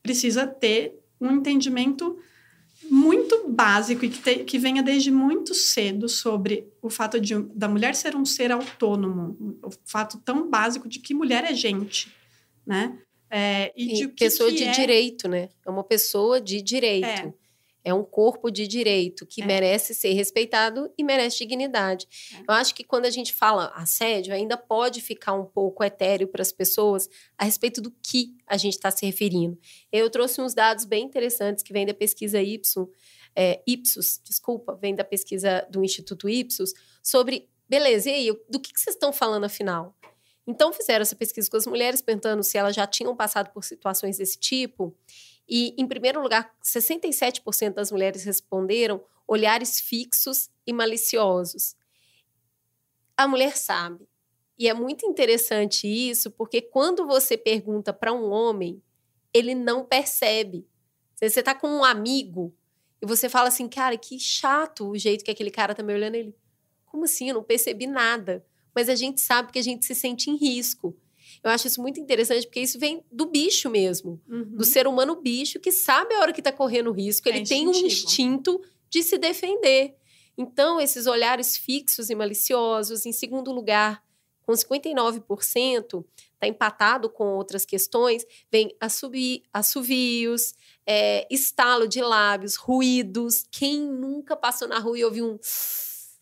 Precisa 0.03 0.47
ter 0.47 0.99
um 1.21 1.31
entendimento 1.33 2.19
muito 2.91 3.49
básico 3.49 4.05
e 4.05 4.09
que, 4.09 4.23
te, 4.23 4.45
que 4.45 4.59
venha 4.59 4.83
desde 4.83 5.11
muito 5.11 5.55
cedo 5.55 6.09
sobre 6.09 6.69
o 6.81 6.89
fato 6.89 7.21
de 7.21 7.35
da 7.55 7.69
mulher 7.69 7.95
ser 7.95 8.15
um 8.15 8.25
ser 8.25 8.53
autônomo, 8.53 9.59
o 9.63 9.71
fato 9.85 10.19
tão 10.19 10.49
básico 10.49 10.89
de 10.89 11.01
que 11.01 11.15
mulher 11.15 11.45
é 11.45 11.55
gente, 11.55 12.13
né? 12.65 12.99
É, 13.31 13.73
e, 13.77 13.93
e 13.93 13.95
de 13.95 14.09
pessoa 14.09 14.51
que 14.51 14.57
de 14.57 14.65
é... 14.65 14.71
direito, 14.71 15.29
né? 15.29 15.49
É 15.65 15.71
uma 15.71 15.85
pessoa 15.85 16.41
de 16.41 16.63
direito. 16.63 17.07
É 17.07 17.33
é 17.87 17.95
um 17.95 18.03
corpo 18.03 18.51
de 18.51 18.67
direito 18.67 19.25
que 19.25 19.41
é. 19.41 19.47
merece 19.47 19.95
ser 19.95 20.13
respeitado 20.13 20.93
e 20.99 21.05
merece 21.05 21.39
dignidade. 21.39 22.09
É. 22.35 22.41
Eu 22.41 22.55
acho 22.55 22.75
que 22.75 22.83
quando 22.83 23.05
a 23.05 23.11
gente 23.11 23.33
fala 23.33 23.73
assédio, 23.77 24.35
ainda 24.35 24.57
pode 24.57 25.01
ficar 25.01 25.35
um 25.35 25.45
pouco 25.45 25.85
etéreo 25.85 26.27
para 26.27 26.43
as 26.43 26.51
pessoas 26.51 27.09
a 27.39 27.45
respeito 27.45 27.81
do 27.81 27.93
que 28.03 28.35
a 28.45 28.57
gente 28.57 28.75
está 28.75 28.91
se 28.91 29.07
referindo. 29.07 29.57
Eu 29.93 30.11
trouxe 30.11 30.41
uns 30.41 30.53
dados 30.53 30.85
bem 30.85 31.05
interessantes 31.05 31.63
que 31.63 31.73
vêm 31.73 31.87
da 31.87 31.95
pesquisa 31.95 32.43
Ipsos, 32.43 32.89
é, 33.37 33.63
Ipsos, 33.65 34.21
desculpa, 34.25 34.75
vem 34.75 34.93
da 34.93 35.05
pesquisa 35.05 35.65
do 35.71 35.85
Instituto 35.85 36.29
Ipsos, 36.29 36.73
sobre, 37.01 37.49
beleza, 37.69 38.11
e 38.11 38.15
aí, 38.15 38.33
do 38.51 38.59
que, 38.59 38.73
que 38.73 38.81
vocês 38.81 38.97
estão 38.97 39.13
falando 39.13 39.45
afinal? 39.45 39.97
Então, 40.47 40.73
fizeram 40.73 41.03
essa 41.03 41.17
pesquisa 41.17 41.51
com 41.51 41.57
as 41.57 41.67
mulheres, 41.67 42.01
perguntando 42.01 42.43
se 42.43 42.57
elas 42.57 42.75
já 42.75 42.87
tinham 42.87 43.17
passado 43.17 43.53
por 43.53 43.65
situações 43.65 44.19
desse 44.19 44.39
tipo. 44.39 44.97
E, 45.49 45.75
em 45.77 45.87
primeiro 45.87 46.21
lugar, 46.21 46.55
67% 46.63 47.75
das 47.75 47.91
mulheres 47.91 48.25
responderam 48.25 49.03
olhares 49.27 49.81
fixos 49.81 50.51
e 50.67 50.73
maliciosos. 50.73 51.77
A 53.17 53.27
mulher 53.27 53.57
sabe. 53.57 54.07
E 54.59 54.69
é 54.69 54.75
muito 54.75 55.05
interessante 55.05 55.87
isso, 55.87 56.31
porque 56.31 56.63
quando 56.63 57.07
você 57.07 57.37
pergunta 57.37 57.93
para 57.93 58.13
um 58.13 58.31
homem, 58.31 58.83
ele 59.33 59.55
não 59.55 59.85
percebe. 59.85 60.67
Você 61.15 61.41
está 61.41 61.55
com 61.55 61.69
um 61.69 61.85
amigo 61.85 62.55
e 63.03 63.07
você 63.07 63.29
fala 63.29 63.49
assim, 63.49 63.69
cara, 63.69 63.97
que 63.97 64.19
chato 64.19 64.89
o 64.89 64.99
jeito 64.99 65.25
que 65.25 65.31
aquele 65.31 65.51
cara 65.51 65.73
está 65.73 65.83
me 65.83 65.93
olhando. 65.93 66.15
Ele, 66.15 66.35
como 66.87 67.05
assim? 67.05 67.29
Eu 67.29 67.35
não 67.35 67.43
percebi 67.43 67.87
nada. 67.87 68.45
Mas 68.77 68.91
a 68.91 68.95
gente 68.95 69.23
sabe 69.23 69.51
que 69.51 69.59
a 69.59 69.63
gente 69.63 69.87
se 69.87 69.95
sente 69.95 70.29
em 70.31 70.37
risco. 70.37 70.95
Eu 71.43 71.51
acho 71.51 71.67
isso 71.67 71.81
muito 71.81 71.99
interessante, 71.99 72.47
porque 72.47 72.61
isso 72.61 72.79
vem 72.79 73.03
do 73.11 73.25
bicho 73.25 73.71
mesmo. 73.71 74.21
Uhum. 74.29 74.57
Do 74.57 74.65
ser 74.65 74.87
humano 74.87 75.17
bicho, 75.17 75.59
que 75.59 75.73
sabe 75.73 76.15
a 76.15 76.21
hora 76.21 76.33
que 76.33 76.43
está 76.43 76.53
correndo 76.53 76.93
risco. 76.93 77.27
Ele 77.27 77.39
é 77.39 77.45
tem 77.45 77.67
um 77.67 77.73
instinto 77.73 78.61
de 78.91 79.03
se 79.03 79.17
defender. 79.17 79.97
Então, 80.37 80.79
esses 80.79 81.07
olhares 81.07 81.57
fixos 81.57 82.11
e 82.11 82.15
maliciosos, 82.15 83.07
em 83.07 83.13
segundo 83.13 83.51
lugar, 83.51 84.05
com 84.43 84.53
59%, 84.53 86.05
está 86.35 86.47
empatado 86.47 87.09
com 87.09 87.35
outras 87.35 87.65
questões, 87.65 88.25
vem 88.53 88.77
assobi, 88.79 89.43
assovios, 89.53 90.55
é, 90.87 91.27
estalo 91.31 91.89
de 91.89 92.03
lábios, 92.03 92.57
ruídos. 92.57 93.45
Quem 93.51 93.81
nunca 93.81 94.37
passou 94.37 94.69
na 94.69 94.79
rua 94.79 94.99
e 94.99 95.05
ouviu 95.05 95.33
um 95.33 95.39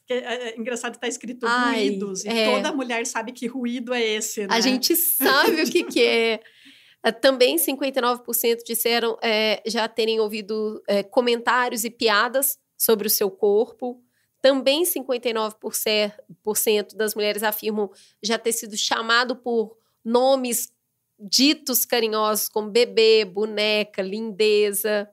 é, 0.08 0.16
é, 0.16 0.48
é 0.48 0.58
engraçado 0.58 0.98
tá 0.98 1.06
escrito 1.08 1.46
Ai, 1.46 1.88
ruídos. 1.88 2.24
E 2.24 2.28
é. 2.28 2.54
toda 2.54 2.72
mulher 2.72 3.06
sabe 3.06 3.32
que 3.32 3.46
ruído 3.46 3.92
é 3.94 4.02
esse, 4.02 4.46
né? 4.46 4.48
A 4.50 4.60
gente 4.60 4.96
sabe 4.96 5.62
o 5.62 5.70
que, 5.70 5.84
que 5.84 6.02
é. 6.02 6.40
é 7.02 7.12
também 7.12 7.56
59% 7.56 8.58
disseram 8.66 9.16
é, 9.22 9.62
já 9.66 9.88
terem 9.88 10.20
ouvido 10.20 10.82
é, 10.86 11.02
comentários 11.02 11.84
e 11.84 11.90
piadas 11.90 12.58
sobre 12.76 13.06
o 13.06 13.10
seu 13.10 13.30
corpo. 13.30 14.02
Também 14.42 14.84
59% 14.84 16.94
das 16.94 17.14
mulheres 17.14 17.42
afirmam 17.42 17.90
já 18.22 18.38
ter 18.38 18.52
sido 18.52 18.76
chamado 18.76 19.36
por 19.36 19.78
nomes 20.04 20.70
ditos 21.18 21.86
carinhosos 21.86 22.48
como 22.48 22.70
bebê, 22.70 23.24
boneca, 23.24 24.02
lindeza 24.02 25.08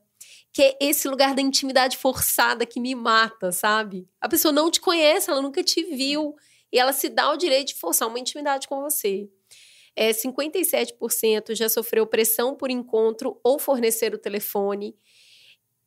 que 0.53 0.62
é 0.62 0.77
esse 0.81 1.08
lugar 1.08 1.34
da 1.34 1.41
intimidade 1.41 1.98
forçada 1.98 2.65
que 2.65 2.79
me 2.79 2.93
mata, 2.93 3.51
sabe? 3.51 4.08
A 4.20 4.27
pessoa 4.27 4.51
não 4.51 4.70
te 4.70 4.81
conhece, 4.81 5.29
ela 5.29 5.41
nunca 5.41 5.63
te 5.63 5.84
viu, 5.84 6.36
e 6.72 6.79
ela 6.79 6.91
se 6.93 7.10
dá 7.10 7.31
o 7.31 7.38
direito 7.38 7.70
de 7.70 7.75
forçar 7.75 8.08
uma 8.08 8.20
intimidade 8.20 8.67
com 8.67 8.81
você. 8.81 9.29
É, 9.96 10.12
57% 10.12 11.53
já 11.53 11.67
sofreu 11.67 12.08
pressão 12.08 12.55
por 12.55 12.70
encontro 12.70 13.39
ou 13.43 13.60
fornecer 13.60 14.13
o 14.13 14.17
telefone. 14.17 14.96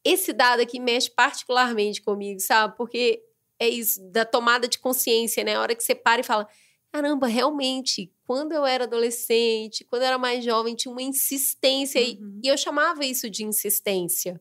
Esse 0.03 0.33
dado 0.33 0.61
aqui 0.61 0.79
mexe 0.79 1.11
particularmente 1.11 2.03
comigo, 2.03 2.41
sabe? 2.41 2.77
Porque 2.77 3.23
é 3.59 3.69
isso, 3.69 4.01
da 4.11 4.25
tomada 4.25 4.69
de 4.69 4.79
consciência, 4.79 5.43
né? 5.43 5.57
A 5.57 5.61
hora 5.61 5.75
que 5.75 5.83
você 5.83 5.95
para 5.95 6.21
e 6.21 6.25
fala: 6.25 6.47
caramba, 6.93 7.27
realmente, 7.27 8.13
quando 8.27 8.53
eu 8.53 8.67
era 8.67 8.85
adolescente, 8.85 9.85
quando 9.85 10.03
eu 10.03 10.09
era 10.09 10.19
mais 10.19 10.45
jovem, 10.45 10.75
tinha 10.75 10.93
uma 10.93 11.03
insistência, 11.03 12.01
uhum. 12.01 12.41
e, 12.43 12.47
e 12.47 12.49
eu 12.49 12.59
chamava 12.59 13.05
isso 13.07 13.31
de 13.31 13.45
insistência. 13.45 14.39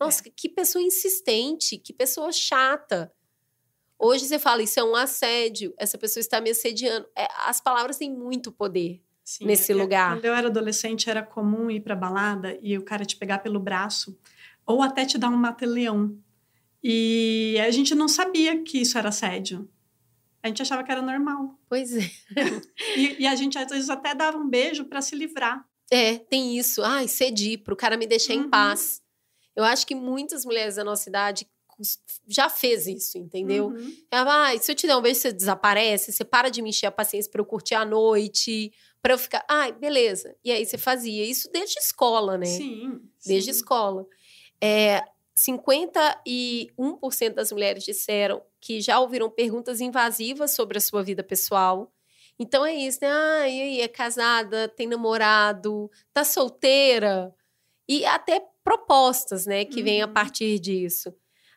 Nossa, 0.00 0.22
é. 0.26 0.32
que 0.34 0.48
pessoa 0.48 0.82
insistente, 0.82 1.76
que 1.78 1.92
pessoa 1.92 2.32
chata. 2.32 3.12
Hoje 3.98 4.24
você 4.26 4.38
fala, 4.38 4.62
isso 4.62 4.80
é 4.80 4.84
um 4.84 4.96
assédio, 4.96 5.74
essa 5.76 5.98
pessoa 5.98 6.20
está 6.22 6.40
me 6.40 6.50
assediando. 6.50 7.06
É, 7.16 7.28
as 7.46 7.60
palavras 7.60 7.98
têm 7.98 8.10
muito 8.10 8.50
poder 8.50 9.02
Sim, 9.22 9.44
nesse 9.44 9.72
é- 9.72 9.74
é- 9.74 9.78
lugar. 9.78 10.14
Quando 10.16 10.24
eu 10.24 10.34
era 10.34 10.48
adolescente, 10.48 11.10
era 11.10 11.22
comum 11.22 11.70
ir 11.70 11.80
pra 11.80 11.94
balada 11.94 12.58
e 12.62 12.78
o 12.78 12.82
cara 12.82 13.04
te 13.04 13.16
pegar 13.16 13.40
pelo 13.40 13.60
braço 13.60 14.18
ou 14.66 14.82
até 14.82 15.04
te 15.04 15.18
dar 15.18 15.28
um 15.28 15.36
mata-leão. 15.36 16.16
E 16.82 17.56
a 17.60 17.70
gente 17.70 17.94
não 17.94 18.08
sabia 18.08 18.62
que 18.62 18.78
isso 18.80 18.96
era 18.96 19.10
assédio. 19.10 19.68
A 20.42 20.48
gente 20.48 20.62
achava 20.62 20.82
que 20.82 20.90
era 20.90 21.02
normal. 21.02 21.58
Pois 21.68 21.92
é. 21.94 22.10
E, 22.96 23.22
e 23.22 23.26
a 23.26 23.34
gente, 23.36 23.58
às 23.58 23.70
vezes, 23.70 23.90
até 23.90 24.14
dava 24.14 24.38
um 24.38 24.48
beijo 24.48 24.86
para 24.86 25.02
se 25.02 25.14
livrar. 25.14 25.62
É, 25.90 26.16
tem 26.18 26.56
isso. 26.56 26.82
Ai, 26.82 27.06
cedi 27.06 27.58
pro 27.58 27.76
cara 27.76 27.96
me 27.98 28.06
deixar 28.06 28.32
em 28.32 28.44
Uhum. 28.44 28.50
paz. 28.50 29.02
Eu 29.54 29.64
acho 29.64 29.86
que 29.86 29.94
muitas 29.94 30.44
mulheres 30.44 30.76
da 30.76 30.84
nossa 30.84 31.08
idade 31.08 31.48
já 32.28 32.48
fez 32.50 32.86
isso, 32.86 33.18
entendeu? 33.18 33.68
Uhum. 33.68 33.96
Ela, 34.10 34.48
ai, 34.48 34.58
se 34.58 34.70
eu 34.70 34.74
te 34.74 34.86
der 34.86 34.96
um 34.96 35.00
beijo, 35.02 35.20
você 35.20 35.32
desaparece, 35.32 36.12
você 36.12 36.24
para 36.24 36.50
de 36.50 36.60
me 36.60 36.70
encher 36.70 36.86
a 36.86 36.92
paciência 36.92 37.30
pra 37.30 37.40
eu 37.40 37.46
curtir 37.46 37.74
a 37.74 37.84
noite, 37.84 38.72
pra 39.02 39.14
eu 39.14 39.18
ficar. 39.18 39.44
Ai, 39.48 39.72
beleza. 39.72 40.36
E 40.44 40.52
aí 40.52 40.64
você 40.64 40.76
fazia 40.76 41.24
isso 41.24 41.50
desde 41.50 41.78
escola, 41.78 42.36
né? 42.36 42.46
Sim. 42.46 43.00
Desde 43.26 43.52
sim. 43.52 43.58
escola. 43.58 44.06
É, 44.62 45.02
51% 45.36 47.34
das 47.34 47.50
mulheres 47.50 47.84
disseram 47.84 48.42
que 48.60 48.80
já 48.80 49.00
ouviram 49.00 49.30
perguntas 49.30 49.80
invasivas 49.80 50.50
sobre 50.50 50.76
a 50.78 50.80
sua 50.80 51.02
vida 51.02 51.22
pessoal. 51.22 51.90
Então 52.38 52.64
é 52.64 52.74
isso, 52.74 52.98
né? 53.02 53.10
Ah, 53.10 53.48
e 53.48 53.62
aí, 53.62 53.80
é 53.80 53.88
casada, 53.88 54.68
tem 54.68 54.86
namorado, 54.86 55.90
tá 56.12 56.24
solteira? 56.24 57.34
E 57.88 58.04
até 58.04 58.40
propostas, 58.70 59.46
né, 59.46 59.64
que 59.64 59.82
vêm 59.82 60.00
a 60.00 60.06
Uhum. 60.06 60.12
partir 60.14 60.58
disso. 60.60 61.12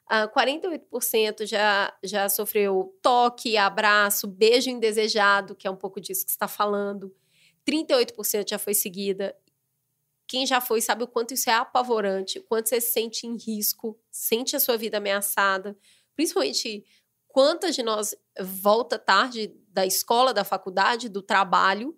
Ah, 0.09 0.27
48% 0.27 1.45
já, 1.45 1.93
já 2.03 2.27
sofreu 2.27 2.97
toque, 3.01 3.55
abraço, 3.55 4.27
beijo 4.27 4.69
indesejado, 4.69 5.55
que 5.55 5.67
é 5.67 5.71
um 5.71 5.75
pouco 5.75 6.01
disso 6.01 6.25
que 6.25 6.31
você 6.31 6.35
está 6.35 6.47
falando. 6.47 7.15
38% 7.65 8.49
já 8.49 8.57
foi 8.57 8.73
seguida. 8.73 9.35
Quem 10.27 10.45
já 10.45 10.59
foi 10.59 10.81
sabe 10.81 11.03
o 11.03 11.07
quanto 11.07 11.33
isso 11.33 11.49
é 11.49 11.53
apavorante, 11.53 12.39
o 12.39 12.43
quanto 12.43 12.67
você 12.69 12.81
se 12.81 12.91
sente 12.93 13.27
em 13.27 13.37
risco, 13.37 13.99
sente 14.11 14.55
a 14.55 14.59
sua 14.59 14.75
vida 14.77 14.97
ameaçada. 14.97 15.77
Principalmente, 16.15 16.83
quantas 17.27 17.75
de 17.75 17.83
nós 17.83 18.15
volta 18.41 18.97
tarde 18.97 19.53
da 19.69 19.85
escola, 19.85 20.33
da 20.33 20.43
faculdade, 20.43 21.09
do 21.09 21.21
trabalho, 21.21 21.95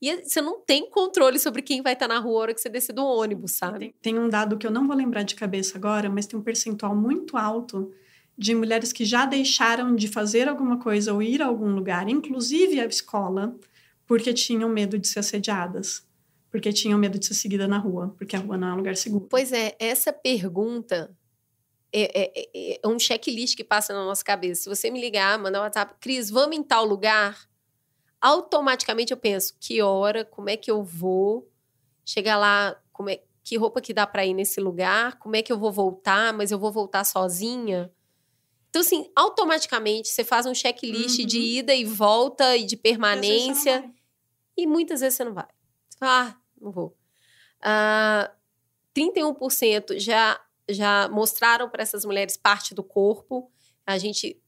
e 0.00 0.22
você 0.24 0.40
não 0.40 0.60
tem 0.60 0.88
controle 0.88 1.38
sobre 1.38 1.62
quem 1.62 1.82
vai 1.82 1.92
estar 1.92 2.08
na 2.08 2.18
rua 2.18 2.38
a 2.38 2.42
hora 2.42 2.54
que 2.54 2.60
você 2.60 2.68
descer 2.68 2.92
do 2.94 3.04
ônibus, 3.04 3.52
sabe? 3.52 3.78
Tem, 3.78 4.14
tem 4.14 4.18
um 4.18 4.28
dado 4.28 4.56
que 4.56 4.66
eu 4.66 4.70
não 4.70 4.86
vou 4.86 4.96
lembrar 4.96 5.22
de 5.22 5.34
cabeça 5.34 5.76
agora, 5.76 6.08
mas 6.08 6.26
tem 6.26 6.38
um 6.38 6.42
percentual 6.42 6.94
muito 6.96 7.36
alto 7.36 7.92
de 8.36 8.54
mulheres 8.54 8.92
que 8.92 9.04
já 9.04 9.26
deixaram 9.26 9.94
de 9.94 10.08
fazer 10.08 10.48
alguma 10.48 10.78
coisa 10.78 11.12
ou 11.12 11.22
ir 11.22 11.42
a 11.42 11.46
algum 11.46 11.74
lugar, 11.74 12.08
inclusive 12.08 12.80
a 12.80 12.86
escola, 12.86 13.54
porque 14.06 14.32
tinham 14.32 14.68
medo 14.70 14.98
de 14.98 15.06
ser 15.06 15.18
assediadas, 15.18 16.06
porque 16.50 16.72
tinham 16.72 16.98
medo 16.98 17.18
de 17.18 17.26
ser 17.26 17.34
seguida 17.34 17.68
na 17.68 17.76
rua, 17.76 18.14
porque 18.16 18.34
a 18.34 18.38
rua 18.38 18.56
não 18.56 18.68
é 18.68 18.72
um 18.72 18.76
lugar 18.76 18.96
seguro. 18.96 19.26
Pois 19.28 19.52
é, 19.52 19.76
essa 19.78 20.10
pergunta 20.12 21.14
é, 21.92 22.22
é- 22.22 22.32
é- 22.54 22.80
é 22.82 22.88
um 22.88 22.98
checklist 22.98 23.56
que 23.56 23.64
passa 23.64 23.92
na 23.92 24.04
nossa 24.04 24.24
cabeça. 24.24 24.62
Se 24.62 24.68
você 24.68 24.90
me 24.90 25.00
ligar, 25.00 25.38
mandar 25.38 25.58
um 25.60 25.62
WhatsApp, 25.64 25.94
Cris, 26.00 26.30
vamos 26.30 26.56
em 26.56 26.62
tal 26.62 26.86
lugar, 26.86 27.49
automaticamente 28.20 29.12
eu 29.12 29.16
penso, 29.16 29.54
que 29.58 29.80
hora, 29.82 30.24
como 30.24 30.50
é 30.50 30.56
que 30.56 30.70
eu 30.70 30.82
vou 30.82 31.48
chegar 32.04 32.36
lá, 32.36 32.76
como 32.92 33.10
é, 33.10 33.20
que 33.42 33.56
roupa 33.56 33.80
que 33.80 33.94
dá 33.94 34.06
para 34.06 34.26
ir 34.26 34.34
nesse 34.34 34.60
lugar, 34.60 35.18
como 35.18 35.36
é 35.36 35.42
que 35.42 35.52
eu 35.52 35.58
vou 35.58 35.72
voltar, 35.72 36.32
mas 36.32 36.50
eu 36.50 36.58
vou 36.58 36.70
voltar 36.70 37.04
sozinha. 37.04 37.90
Então, 38.68 38.82
assim, 38.82 39.10
automaticamente 39.16 40.08
você 40.08 40.22
faz 40.22 40.46
um 40.46 40.54
checklist 40.54 41.18
Uhum. 41.20 41.26
de 41.26 41.38
ida 41.40 41.74
e 41.74 41.84
volta 41.84 42.56
e 42.56 42.64
de 42.64 42.76
permanência. 42.76 43.90
E 44.56 44.66
muitas 44.66 45.00
vezes 45.00 45.16
você 45.16 45.24
não 45.24 45.34
vai. 45.34 45.48
Você 45.88 45.98
fala, 45.98 46.28
ah, 46.28 46.36
não 46.60 46.70
vou. 46.70 46.96
Ah, 47.60 48.30
31% 48.94 49.98
já, 49.98 50.40
já 50.68 51.08
mostraram 51.08 51.68
para 51.68 51.82
essas 51.82 52.04
mulheres 52.04 52.36
parte 52.36 52.74
do 52.74 52.82
corpo. 52.84 53.50
A 53.86 53.98
gente 53.98 54.39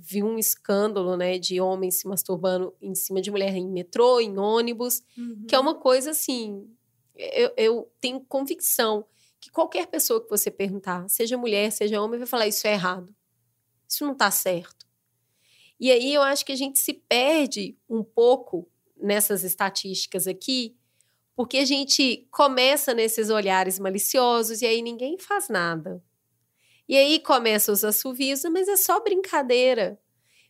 viu 0.00 0.26
um 0.26 0.38
escândalo 0.38 1.16
né, 1.16 1.38
de 1.38 1.60
homens 1.60 2.00
se 2.00 2.08
masturbando 2.08 2.74
em 2.80 2.94
cima 2.94 3.20
de 3.20 3.30
mulher 3.30 3.54
em 3.54 3.68
metrô, 3.68 4.20
em 4.20 4.38
ônibus, 4.38 5.02
que 5.48 5.54
é 5.54 5.58
uma 5.58 5.74
coisa 5.74 6.10
assim. 6.10 6.68
Eu, 7.14 7.52
eu 7.56 7.92
tenho 8.00 8.20
convicção 8.20 9.06
que 9.40 9.50
qualquer 9.50 9.86
pessoa 9.86 10.20
que 10.20 10.28
você 10.28 10.50
perguntar, 10.50 11.08
seja 11.08 11.36
mulher, 11.36 11.70
seja 11.70 12.00
homem, 12.00 12.18
vai 12.18 12.26
falar: 12.26 12.48
isso 12.48 12.66
é 12.66 12.72
errado. 12.72 13.14
Isso 13.88 14.04
não 14.04 14.12
está 14.12 14.30
certo. 14.30 14.86
E 15.78 15.90
aí 15.90 16.12
eu 16.12 16.22
acho 16.22 16.44
que 16.44 16.52
a 16.52 16.56
gente 16.56 16.78
se 16.78 16.94
perde 16.94 17.78
um 17.88 18.02
pouco 18.02 18.68
nessas 18.96 19.44
estatísticas 19.44 20.26
aqui, 20.26 20.74
porque 21.34 21.58
a 21.58 21.64
gente 21.64 22.26
começa 22.30 22.94
nesses 22.94 23.28
olhares 23.28 23.78
maliciosos 23.78 24.62
e 24.62 24.66
aí 24.66 24.80
ninguém 24.80 25.18
faz 25.18 25.48
nada. 25.48 26.02
E 26.88 26.96
aí 26.96 27.18
começa 27.18 27.72
os 27.72 27.84
assovios, 27.84 28.42
mas 28.44 28.68
é 28.68 28.76
só 28.76 29.00
brincadeira. 29.00 29.98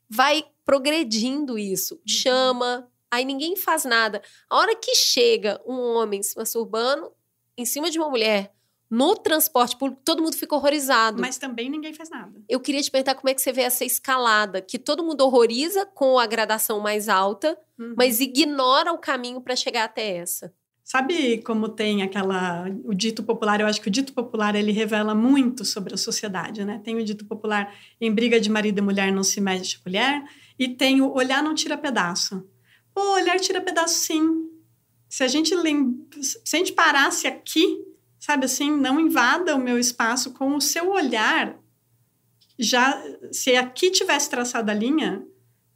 Vai 0.08 0.44
progredindo 0.64 1.58
isso, 1.58 2.00
chama, 2.06 2.88
aí 3.10 3.24
ninguém 3.24 3.56
faz 3.56 3.84
nada. 3.84 4.20
A 4.50 4.56
hora 4.58 4.76
que 4.76 4.94
chega 4.94 5.60
um 5.66 5.78
homem 5.78 6.22
se 6.22 6.36
masturbando 6.36 7.12
em 7.56 7.64
cima 7.64 7.90
de 7.90 7.98
uma 7.98 8.10
mulher 8.10 8.52
no 8.88 9.16
transporte 9.16 9.76
público, 9.76 10.00
todo 10.04 10.22
mundo 10.22 10.36
fica 10.36 10.54
horrorizado. 10.54 11.20
Mas 11.20 11.38
também 11.38 11.68
ninguém 11.68 11.92
faz 11.92 12.08
nada. 12.08 12.40
Eu 12.48 12.60
queria 12.60 12.80
te 12.80 12.88
perguntar 12.90 13.16
como 13.16 13.28
é 13.28 13.34
que 13.34 13.40
você 13.42 13.52
vê 13.52 13.62
essa 13.62 13.84
escalada, 13.84 14.60
que 14.62 14.78
todo 14.78 15.02
mundo 15.02 15.22
horroriza 15.22 15.84
com 15.86 16.18
a 16.18 16.26
gradação 16.26 16.78
mais 16.78 17.08
alta, 17.08 17.58
Uhum. 17.78 17.94
mas 17.96 18.20
ignora 18.20 18.92
o 18.92 18.98
caminho 18.98 19.40
para 19.40 19.56
chegar 19.56 19.84
até 19.84 20.16
essa. 20.16 20.54
Sabe 20.86 21.38
como 21.38 21.68
tem 21.68 22.04
aquela 22.04 22.64
o 22.84 22.94
dito 22.94 23.24
popular? 23.24 23.60
Eu 23.60 23.66
acho 23.66 23.80
que 23.80 23.88
o 23.88 23.90
dito 23.90 24.12
popular 24.12 24.54
ele 24.54 24.70
revela 24.70 25.16
muito 25.16 25.64
sobre 25.64 25.92
a 25.92 25.96
sociedade, 25.96 26.64
né? 26.64 26.80
Tem 26.84 26.94
o 26.94 27.04
dito 27.04 27.24
popular 27.24 27.74
em 28.00 28.14
briga 28.14 28.38
de 28.38 28.48
marido 28.48 28.78
e 28.78 28.82
mulher 28.82 29.10
não 29.10 29.24
se 29.24 29.40
mexe 29.40 29.78
a 29.78 29.82
colher 29.82 30.22
e 30.56 30.68
tem 30.68 31.00
o 31.00 31.12
olhar 31.12 31.42
não 31.42 31.56
tira 31.56 31.76
pedaço. 31.76 32.48
Pô, 32.94 33.00
olhar 33.14 33.40
tira 33.40 33.60
pedaço 33.60 33.98
sim. 33.98 34.48
Se 35.08 35.24
a 35.24 35.26
gente 35.26 35.56
lem... 35.56 36.06
se 36.22 36.54
a 36.54 36.58
gente 36.60 36.72
parasse 36.72 37.26
aqui, 37.26 37.84
sabe 38.16 38.44
assim, 38.44 38.70
não 38.70 39.00
invada 39.00 39.56
o 39.56 39.60
meu 39.60 39.80
espaço 39.80 40.34
com 40.34 40.54
o 40.54 40.60
seu 40.60 40.92
olhar. 40.92 41.58
Já 42.56 42.96
se 43.32 43.56
aqui 43.56 43.90
tivesse 43.90 44.30
traçado 44.30 44.70
a 44.70 44.74
linha, 44.74 45.26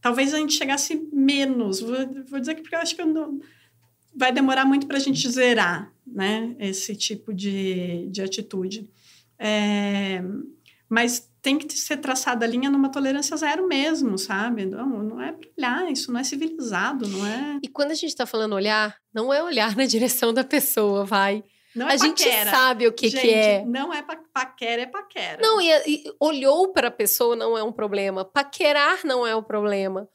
talvez 0.00 0.32
a 0.32 0.38
gente 0.38 0.54
chegasse 0.54 1.08
menos. 1.12 1.80
Vou, 1.80 1.96
vou 2.28 2.38
dizer 2.38 2.54
que 2.54 2.62
porque 2.62 2.76
eu 2.76 2.80
acho 2.80 2.94
que 2.94 3.02
eu 3.02 3.06
não 3.06 3.40
vai 4.20 4.30
demorar 4.30 4.66
muito 4.66 4.86
para 4.86 4.98
a 4.98 5.00
gente 5.00 5.26
zerar 5.30 5.90
né, 6.06 6.54
esse 6.58 6.94
tipo 6.94 7.32
de, 7.32 8.06
de 8.10 8.20
atitude. 8.20 8.86
É, 9.38 10.22
mas 10.86 11.26
tem 11.40 11.56
que 11.56 11.72
ser 11.72 11.96
traçada 11.96 12.44
a 12.44 12.48
linha 12.48 12.68
numa 12.68 12.90
tolerância 12.90 13.34
zero 13.34 13.66
mesmo, 13.66 14.18
sabe? 14.18 14.66
Não, 14.66 15.02
não 15.02 15.22
é 15.22 15.32
para 15.32 15.48
olhar, 15.56 15.90
isso 15.90 16.12
não 16.12 16.20
é 16.20 16.24
civilizado, 16.24 17.08
não 17.08 17.26
é. 17.26 17.58
E 17.62 17.68
quando 17.68 17.92
a 17.92 17.94
gente 17.94 18.14
tá 18.14 18.26
falando 18.26 18.54
olhar, 18.54 18.94
não 19.12 19.32
é 19.32 19.42
olhar 19.42 19.74
na 19.74 19.86
direção 19.86 20.34
da 20.34 20.44
pessoa, 20.44 21.06
vai. 21.06 21.42
Não 21.74 21.88
é 21.88 21.94
a 21.94 21.96
gente 21.96 22.22
paquera. 22.22 22.50
sabe 22.50 22.86
o 22.86 22.92
que, 22.92 23.08
gente, 23.08 23.22
que 23.22 23.32
é. 23.32 23.64
Não 23.64 23.94
é 23.94 24.02
pa 24.02 24.20
paquera, 24.34 24.82
é 24.82 24.86
paquera. 24.86 25.40
Não, 25.40 25.58
e, 25.60 25.70
e 25.86 26.04
olhou 26.20 26.72
para 26.72 26.88
a 26.88 26.90
pessoa 26.90 27.34
não 27.34 27.56
é 27.56 27.62
um 27.62 27.72
problema. 27.72 28.22
Paquerar 28.22 29.00
não 29.04 29.26
é 29.26 29.34
o 29.34 29.42
problema. 29.42 30.06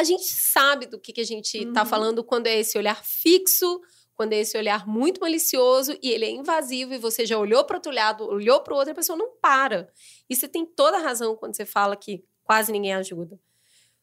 A 0.00 0.04
gente 0.04 0.24
sabe 0.24 0.86
do 0.86 0.98
que, 0.98 1.12
que 1.12 1.20
a 1.20 1.24
gente 1.26 1.66
tá 1.72 1.82
Uhum. 1.82 1.86
falando 1.86 2.24
quando 2.24 2.46
é 2.46 2.58
esse 2.58 2.78
olhar 2.78 3.04
fixo, 3.04 3.80
quando 4.14 4.32
é 4.32 4.38
esse 4.38 4.56
olhar 4.56 4.86
muito 4.86 5.20
malicioso 5.20 5.92
e 6.02 6.10
ele 6.10 6.24
é 6.24 6.30
invasivo 6.30 6.94
e 6.94 6.98
você 6.98 7.26
já 7.26 7.38
olhou 7.38 7.64
para 7.64 7.76
outro 7.76 7.92
lado, 7.92 8.24
olhou 8.24 8.60
para 8.62 8.74
outra 8.74 8.94
pessoa, 8.94 9.16
não 9.18 9.32
para. 9.42 9.92
E 10.28 10.34
você 10.34 10.48
tem 10.48 10.64
toda 10.64 10.96
a 10.96 11.00
razão 11.00 11.36
quando 11.36 11.54
você 11.54 11.66
fala 11.66 11.94
que 11.96 12.24
quase 12.42 12.72
ninguém 12.72 12.94
ajuda. 12.94 13.38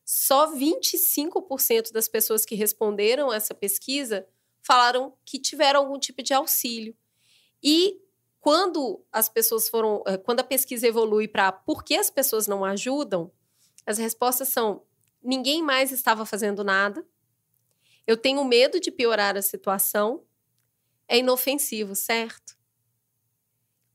Só 0.05 0.53
25% 0.53 1.91
das 1.91 2.07
pessoas 2.07 2.45
que 2.45 2.53
responderam 2.55 3.33
essa 3.33 3.55
pesquisa 3.55 4.27
falaram 4.61 5.13
que 5.25 5.39
tiveram 5.39 5.79
algum 5.79 5.97
tipo 5.99 6.21
de 6.21 6.33
auxílio. 6.33 6.95
E 7.63 7.99
quando 8.39 9.03
as 9.11 9.27
pessoas 9.27 9.67
foram, 9.67 10.03
eh, 10.05 10.17
quando 10.17 10.41
a 10.41 10.43
pesquisa 10.43 10.87
evolui 10.87 11.27
para 11.27 11.51
por 11.51 11.83
que 11.83 11.95
as 11.95 12.09
pessoas 12.11 12.47
não 12.47 12.63
ajudam, 12.63 13.31
as 13.85 13.97
respostas 13.97 14.49
são: 14.49 14.83
ninguém 15.27 15.61
mais 15.61 15.91
estava 15.91 16.25
fazendo 16.25 16.63
nada. 16.63 17.05
Eu 18.07 18.15
tenho 18.15 18.43
medo 18.45 18.79
de 18.79 18.89
piorar 18.89 19.35
a 19.35 19.41
situação. 19.41 20.23
É 21.07 21.17
inofensivo, 21.17 21.93
certo? 21.95 22.57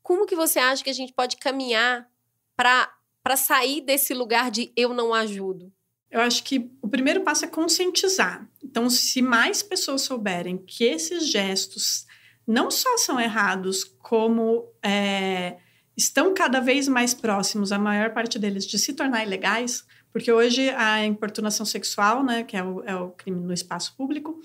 Como 0.01 0.25
que 0.25 0.35
você 0.35 0.59
acha 0.59 0.83
que 0.83 0.89
a 0.89 0.93
gente 0.93 1.13
pode 1.13 1.37
caminhar 1.37 2.07
para 2.55 3.35
sair 3.35 3.81
desse 3.81 4.13
lugar 4.13 4.51
de 4.51 4.71
eu 4.75 4.93
não 4.93 5.13
ajudo? 5.13 5.73
Eu 6.11 6.21
acho 6.21 6.43
que 6.43 6.71
o 6.81 6.87
primeiro 6.87 7.21
passo 7.21 7.45
é 7.45 7.47
conscientizar. 7.47 8.47
Então, 8.63 8.87
se 8.89 9.21
mais 9.21 9.63
pessoas 9.63 10.03
souberem 10.03 10.57
que 10.57 10.83
esses 10.83 11.27
gestos 11.27 12.05
não 12.45 12.69
só 12.69 12.97
são 12.97 13.19
errados, 13.19 13.83
como 13.83 14.71
é, 14.83 15.57
estão 15.97 16.33
cada 16.33 16.59
vez 16.59 16.87
mais 16.87 17.13
próximos, 17.13 17.71
a 17.71 17.79
maior 17.79 18.13
parte 18.13 18.37
deles, 18.37 18.67
de 18.67 18.77
se 18.77 18.93
tornar 18.93 19.23
ilegais, 19.23 19.85
porque 20.13 20.31
hoje 20.31 20.69
a 20.69 21.03
importunação 21.03 21.65
sexual, 21.65 22.23
né, 22.23 22.43
que 22.43 22.55
é 22.55 22.63
o, 22.63 22.83
é 22.83 22.95
o 22.95 23.09
crime 23.09 23.39
no 23.39 23.51
espaço 23.51 23.95
público, 23.97 24.39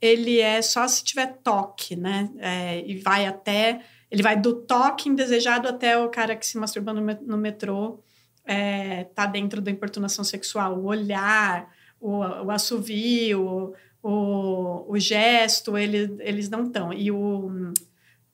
ele 0.00 0.40
é 0.40 0.60
só 0.60 0.86
se 0.88 1.04
tiver 1.04 1.38
toque, 1.44 1.94
né? 1.94 2.28
É, 2.38 2.84
e 2.84 2.98
vai 2.98 3.24
até. 3.24 3.82
Ele 4.10 4.22
vai 4.22 4.38
do 4.38 4.52
toque 4.52 5.08
indesejado 5.08 5.68
até 5.68 5.96
o 5.96 6.10
cara 6.10 6.34
que 6.34 6.44
se 6.44 6.58
masturba 6.58 6.92
no 6.92 7.38
metrô 7.38 8.02
é, 8.44 9.04
tá 9.14 9.26
dentro 9.26 9.60
da 9.60 9.70
importunação 9.70 10.24
sexual. 10.24 10.76
O 10.76 10.86
olhar, 10.86 11.72
o, 12.00 12.18
o 12.18 12.50
assovio, 12.50 13.72
o, 14.02 14.92
o 14.92 14.98
gesto, 14.98 15.78
ele, 15.78 16.16
eles 16.18 16.48
não 16.48 16.64
estão. 16.64 16.92
E 16.92 17.10
o, 17.12 17.72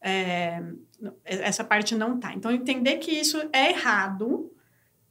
é, 0.01 0.63
essa 1.25 1.63
parte 1.63 1.95
não 1.95 2.19
tá. 2.19 2.33
Então, 2.33 2.51
entender 2.51 2.97
que 2.97 3.11
isso 3.11 3.39
é 3.53 3.71
errado, 3.71 4.51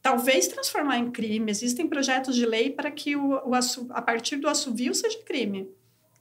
talvez 0.08 0.48
transformar 0.48 1.00
em 1.00 1.12
crime. 1.12 1.52
Existem 1.52 1.86
projetos 1.86 2.34
de 2.34 2.46
lei 2.46 2.70
para 2.70 2.90
que 2.90 3.18
o, 3.18 3.42
o 3.46 3.52
a 3.90 4.02
partir 4.02 4.38
do 4.38 4.48
assovio 4.48 4.96
seja 4.96 5.22
crime. 5.24 5.70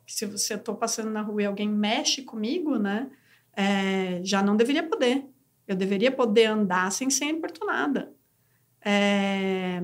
Se 0.04 0.26
você 0.26 0.54
estou 0.54 0.74
passando 0.74 1.08
na 1.08 1.22
rua 1.22 1.42
e 1.42 1.46
alguém 1.46 1.68
mexe 1.68 2.22
comigo, 2.22 2.78
né, 2.78 3.08
é, 3.56 4.20
já 4.24 4.42
não 4.42 4.56
deveria 4.56 4.82
poder. 4.82 5.24
Eu 5.68 5.76
deveria 5.76 6.10
poder 6.10 6.46
andar 6.46 6.90
sem 6.90 7.10
ser 7.10 7.26
importunada. 7.26 8.12
É, 8.84 9.80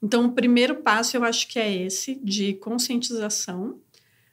então, 0.00 0.26
o 0.26 0.32
primeiro 0.32 0.76
passo 0.76 1.16
eu 1.16 1.24
acho 1.24 1.48
que 1.48 1.58
é 1.58 1.72
esse, 1.82 2.14
de 2.22 2.54
conscientização. 2.54 3.80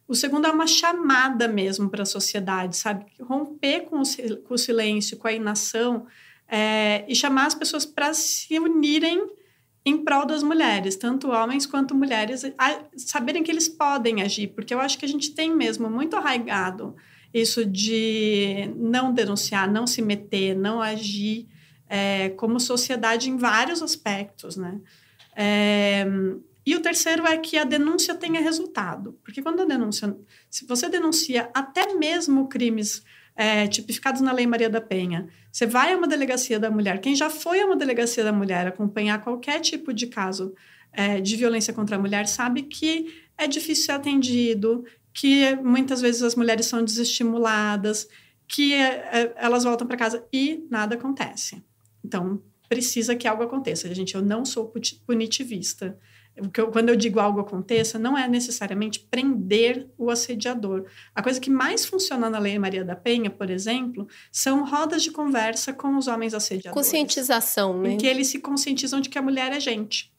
O 0.07 0.13
segundo 0.13 0.45
é 0.45 0.51
uma 0.51 0.67
chamada 0.67 1.47
mesmo 1.47 1.89
para 1.89 2.03
a 2.03 2.05
sociedade, 2.05 2.77
sabe? 2.77 3.07
Romper 3.19 3.85
com 3.85 4.03
o, 4.03 4.37
com 4.43 4.53
o 4.53 4.57
silêncio, 4.57 5.17
com 5.17 5.27
a 5.27 5.33
inação 5.33 6.05
é, 6.47 7.05
e 7.07 7.15
chamar 7.15 7.47
as 7.47 7.55
pessoas 7.55 7.85
para 7.85 8.13
se 8.13 8.57
unirem 8.59 9.27
em 9.85 10.03
prol 10.03 10.25
das 10.25 10.41
mulheres, 10.41 10.95
tanto 10.95 11.29
homens 11.29 11.65
quanto 11.65 11.93
mulheres, 11.93 12.41
saberem 12.97 13.43
que 13.43 13.51
eles 13.51 13.69
podem 13.69 14.21
agir, 14.23 14.47
porque 14.47 14.73
eu 14.73 14.79
acho 14.79 14.97
que 14.97 15.05
a 15.05 15.07
gente 15.07 15.31
tem 15.35 15.55
mesmo 15.55 15.89
muito 15.89 16.15
arraigado 16.15 16.95
isso 17.31 17.65
de 17.65 18.73
não 18.77 19.13
denunciar, 19.13 19.69
não 19.69 19.85
se 19.85 20.01
meter, 20.01 20.55
não 20.55 20.81
agir 20.81 21.47
é, 21.87 22.29
como 22.29 22.59
sociedade 22.59 23.29
em 23.29 23.35
vários 23.35 23.81
aspectos, 23.81 24.55
né? 24.55 24.79
É, 25.35 26.05
e 26.65 26.75
o 26.75 26.81
terceiro 26.81 27.27
é 27.27 27.37
que 27.37 27.57
a 27.57 27.63
denúncia 27.63 28.15
tenha 28.15 28.41
resultado. 28.41 29.19
Porque 29.23 29.41
quando 29.41 29.61
a 29.61 29.65
denúncia. 29.65 30.17
Se 30.49 30.65
você 30.65 30.89
denuncia 30.89 31.49
até 31.53 31.93
mesmo 31.93 32.47
crimes 32.47 33.03
é, 33.35 33.67
tipificados 33.67 34.21
na 34.21 34.31
Lei 34.31 34.47
Maria 34.47 34.69
da 34.69 34.79
Penha, 34.79 35.27
você 35.51 35.65
vai 35.65 35.93
a 35.93 35.97
uma 35.97 36.07
delegacia 36.07 36.59
da 36.59 36.71
mulher, 36.71 36.99
quem 36.99 37.15
já 37.15 37.29
foi 37.29 37.59
a 37.59 37.65
uma 37.65 37.75
delegacia 37.75 38.23
da 38.23 38.31
mulher 38.31 38.67
acompanhar 38.67 39.21
qualquer 39.21 39.59
tipo 39.59 39.93
de 39.93 40.07
caso 40.07 40.53
é, 40.91 41.19
de 41.19 41.35
violência 41.35 41.73
contra 41.73 41.97
a 41.97 41.99
mulher, 41.99 42.27
sabe 42.27 42.63
que 42.63 43.13
é 43.37 43.47
difícil 43.47 43.85
ser 43.85 43.91
atendido, 43.91 44.85
que 45.13 45.55
muitas 45.57 46.01
vezes 46.01 46.23
as 46.23 46.35
mulheres 46.35 46.65
são 46.65 46.83
desestimuladas, 46.83 48.07
que 48.47 48.73
é, 48.73 49.33
elas 49.35 49.63
voltam 49.63 49.87
para 49.87 49.97
casa 49.97 50.25
e 50.31 50.65
nada 50.69 50.95
acontece. 50.95 51.63
Então, 52.03 52.41
precisa 52.69 53.15
que 53.15 53.27
algo 53.27 53.43
aconteça. 53.43 53.93
Gente, 53.93 54.15
eu 54.15 54.21
não 54.21 54.45
sou 54.45 54.71
punitivista. 55.05 55.97
Quando 56.71 56.89
eu 56.89 56.95
digo 56.95 57.19
algo 57.19 57.39
aconteça, 57.39 57.97
não 57.97 58.17
é 58.17 58.27
necessariamente 58.27 58.99
prender 58.99 59.89
o 59.97 60.09
assediador. 60.09 60.85
A 61.13 61.23
coisa 61.23 61.39
que 61.39 61.49
mais 61.49 61.85
funciona 61.85 62.29
na 62.29 62.39
Lei 62.39 62.59
Maria 62.59 62.83
da 62.83 62.95
Penha, 62.95 63.29
por 63.29 63.49
exemplo, 63.49 64.07
são 64.31 64.65
rodas 64.65 65.01
de 65.01 65.11
conversa 65.11 65.71
com 65.71 65.97
os 65.97 66.07
homens 66.07 66.33
assediadores. 66.33 66.87
Conscientização, 66.87 67.81
né? 67.81 67.93
Em 67.93 67.97
que 67.97 68.05
eles 68.05 68.27
se 68.27 68.39
conscientizam 68.39 68.99
de 68.99 69.09
que 69.09 69.17
a 69.17 69.21
mulher 69.21 69.53
é 69.53 69.59
gente. 69.59 70.13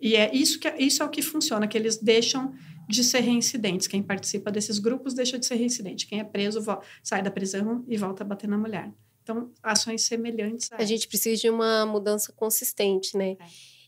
E 0.00 0.16
é 0.16 0.34
isso 0.34 0.60
que 0.60 0.68
isso 0.78 1.02
é 1.02 1.06
o 1.06 1.08
que 1.08 1.22
funciona, 1.22 1.66
que 1.66 1.78
eles 1.78 1.96
deixam 1.96 2.52
de 2.86 3.02
ser 3.02 3.20
reincidentes. 3.20 3.86
Quem 3.86 4.02
participa 4.02 4.50
desses 4.50 4.78
grupos 4.78 5.14
deixa 5.14 5.38
de 5.38 5.46
ser 5.46 5.54
reincidente. 5.54 6.06
Quem 6.06 6.20
é 6.20 6.24
preso 6.24 6.60
sai 7.02 7.22
da 7.22 7.30
prisão 7.30 7.82
e 7.88 7.96
volta 7.96 8.22
a 8.22 8.26
bater 8.26 8.48
na 8.48 8.58
mulher. 8.58 8.92
Então, 9.22 9.50
ações 9.62 10.02
semelhantes. 10.02 10.70
A, 10.70 10.76
a 10.76 10.84
gente 10.84 11.08
precisa 11.08 11.40
de 11.40 11.48
uma 11.48 11.86
mudança 11.86 12.30
consistente, 12.32 13.16
né? 13.16 13.38
É. 13.40 13.46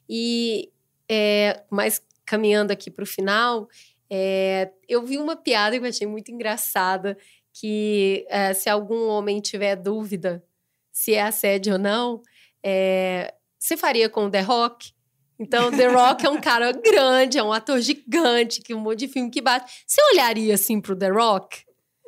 E, 0.08 0.70
é, 1.10 1.62
mas 1.70 2.02
caminhando 2.24 2.72
aqui 2.72 2.90
para 2.90 3.04
o 3.04 3.06
final, 3.06 3.68
é, 4.10 4.70
eu 4.88 5.04
vi 5.04 5.18
uma 5.18 5.36
piada 5.36 5.78
que 5.78 5.84
eu 5.84 5.88
achei 5.88 6.06
muito 6.06 6.30
engraçada, 6.30 7.16
que 7.52 8.26
é, 8.28 8.52
se 8.52 8.68
algum 8.68 9.08
homem 9.08 9.40
tiver 9.40 9.76
dúvida 9.76 10.44
se 10.92 11.14
é 11.14 11.22
assédio 11.22 11.74
ou 11.74 11.78
não, 11.78 12.22
é, 12.64 13.34
você 13.58 13.76
faria 13.76 14.08
com 14.08 14.26
o 14.26 14.30
The 14.30 14.40
Rock? 14.40 14.92
Então, 15.38 15.70
The 15.70 15.88
Rock 15.88 16.24
é 16.24 16.30
um 16.30 16.40
cara 16.40 16.72
grande, 16.80 17.38
é 17.38 17.42
um 17.42 17.52
ator 17.52 17.80
gigante, 17.80 18.62
que 18.62 18.74
um 18.74 18.80
monte 18.80 19.00
de 19.00 19.08
filme 19.08 19.30
que 19.30 19.42
bate. 19.42 19.84
Você 19.86 20.00
olharia 20.12 20.54
assim 20.54 20.80
pro 20.80 20.96
The 20.96 21.08
Rock? 21.08 21.64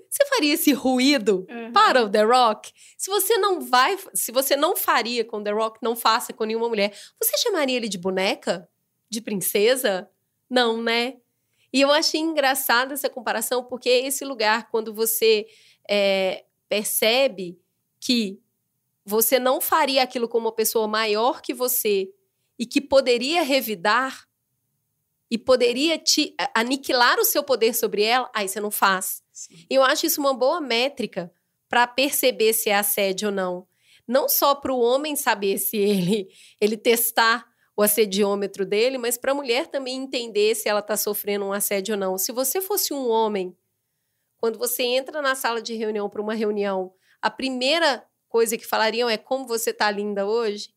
Você 0.08 0.24
faria 0.26 0.54
esse 0.54 0.72
ruído 0.72 1.46
uhum. 1.50 1.72
para 1.72 2.02
o 2.02 2.08
The 2.08 2.22
Rock? 2.22 2.72
Se 2.96 3.10
você 3.10 3.36
não 3.36 3.60
vai, 3.60 3.96
se 4.14 4.32
você 4.32 4.56
não 4.56 4.74
faria 4.74 5.24
com 5.24 5.38
o 5.38 5.44
The 5.44 5.50
Rock, 5.50 5.78
não 5.82 5.94
faça 5.94 6.32
com 6.32 6.44
nenhuma 6.44 6.68
mulher. 6.68 6.92
Você 7.22 7.36
chamaria 7.38 7.76
ele 7.76 7.88
de 7.88 7.98
boneca? 7.98 8.68
De 9.08 9.20
princesa? 9.20 10.10
Não, 10.48 10.82
né? 10.82 11.16
E 11.72 11.80
eu 11.80 11.90
achei 11.90 12.20
engraçada 12.20 12.94
essa 12.94 13.10
comparação, 13.10 13.64
porque 13.64 13.88
é 13.88 14.06
esse 14.06 14.24
lugar, 14.24 14.70
quando 14.70 14.94
você 14.94 15.46
é, 15.88 16.44
percebe 16.68 17.58
que 18.00 18.40
você 19.04 19.38
não 19.38 19.60
faria 19.60 20.02
aquilo 20.02 20.28
com 20.28 20.38
uma 20.38 20.52
pessoa 20.52 20.86
maior 20.86 21.40
que 21.40 21.54
você 21.54 22.10
e 22.58 22.66
que 22.66 22.80
poderia 22.80 23.42
revidar 23.42 24.28
e 25.30 25.36
poderia 25.36 25.98
te 25.98 26.34
aniquilar 26.54 27.18
o 27.18 27.24
seu 27.24 27.42
poder 27.42 27.74
sobre 27.74 28.02
ela, 28.02 28.30
aí 28.34 28.48
você 28.48 28.60
não 28.60 28.70
faz. 28.70 29.22
Sim. 29.32 29.66
Eu 29.68 29.82
acho 29.82 30.06
isso 30.06 30.20
uma 30.20 30.34
boa 30.34 30.60
métrica 30.60 31.32
para 31.68 31.86
perceber 31.86 32.52
se 32.54 32.70
é 32.70 32.76
assédio 32.76 33.28
ou 33.28 33.34
não. 33.34 33.66
Não 34.06 34.28
só 34.28 34.54
para 34.54 34.72
o 34.72 34.80
homem 34.80 35.16
saber 35.16 35.58
se 35.58 35.76
ele, 35.76 36.28
ele 36.60 36.76
testar 36.76 37.46
o 37.78 37.82
assediômetro 37.82 38.66
dele, 38.66 38.98
mas 38.98 39.16
para 39.16 39.30
a 39.30 39.34
mulher 39.36 39.68
também 39.68 39.94
entender 39.94 40.52
se 40.56 40.68
ela 40.68 40.80
está 40.80 40.96
sofrendo 40.96 41.44
um 41.44 41.52
assédio 41.52 41.94
ou 41.94 42.00
não. 42.00 42.18
Se 42.18 42.32
você 42.32 42.60
fosse 42.60 42.92
um 42.92 43.08
homem, 43.08 43.56
quando 44.36 44.58
você 44.58 44.82
entra 44.82 45.22
na 45.22 45.36
sala 45.36 45.62
de 45.62 45.74
reunião 45.74 46.10
para 46.10 46.20
uma 46.20 46.34
reunião, 46.34 46.92
a 47.22 47.30
primeira 47.30 48.04
coisa 48.28 48.58
que 48.58 48.66
falariam 48.66 49.08
é 49.08 49.16
como 49.16 49.46
você 49.46 49.70
está 49.70 49.88
linda 49.92 50.26
hoje. 50.26 50.70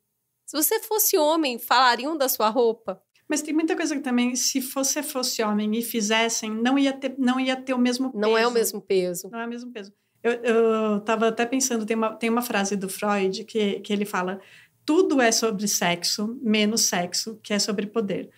Se 0.45 0.55
você 0.55 0.79
fosse 0.79 1.17
homem, 1.17 1.57
falariam 1.57 2.15
da 2.15 2.29
sua 2.29 2.49
roupa? 2.49 3.01
Mas 3.27 3.41
tem 3.41 3.51
muita 3.51 3.75
coisa 3.75 3.95
que 3.95 4.01
também, 4.03 4.35
se 4.35 4.59
você 4.59 5.01
fosse 5.01 5.41
homem 5.41 5.75
e 5.75 5.81
fizessem, 5.81 6.51
não 6.51 6.77
ia 6.77 6.93
ter, 6.93 7.15
não 7.17 7.39
ia 7.39 7.55
ter 7.55 7.73
o 7.73 7.79
mesmo 7.79 8.11
peso. 8.11 8.21
Não 8.21 8.37
é 8.37 8.45
o 8.45 8.51
mesmo 8.51 8.79
peso. 8.79 9.27
Não 9.31 9.39
é 9.39 9.45
o 9.47 9.49
mesmo 9.49 9.71
peso. 9.71 9.91
Eu, 10.21 10.33
eu 10.33 11.01
tava 11.01 11.29
até 11.29 11.47
pensando, 11.47 11.83
tem 11.83 11.97
uma, 11.97 12.15
tem 12.15 12.29
uma 12.29 12.43
frase 12.43 12.75
do 12.75 12.87
Freud 12.87 13.43
que, 13.43 13.79
que 13.79 13.91
ele 13.91 14.05
fala: 14.05 14.39
tudo 14.85 15.21
é 15.21 15.31
sobre 15.31 15.67
sexo, 15.67 16.37
menos 16.41 16.81
sexo, 16.81 17.39
que 17.43 17.53
é 17.53 17.59
sobre 17.59 17.87
poder. 17.87 18.29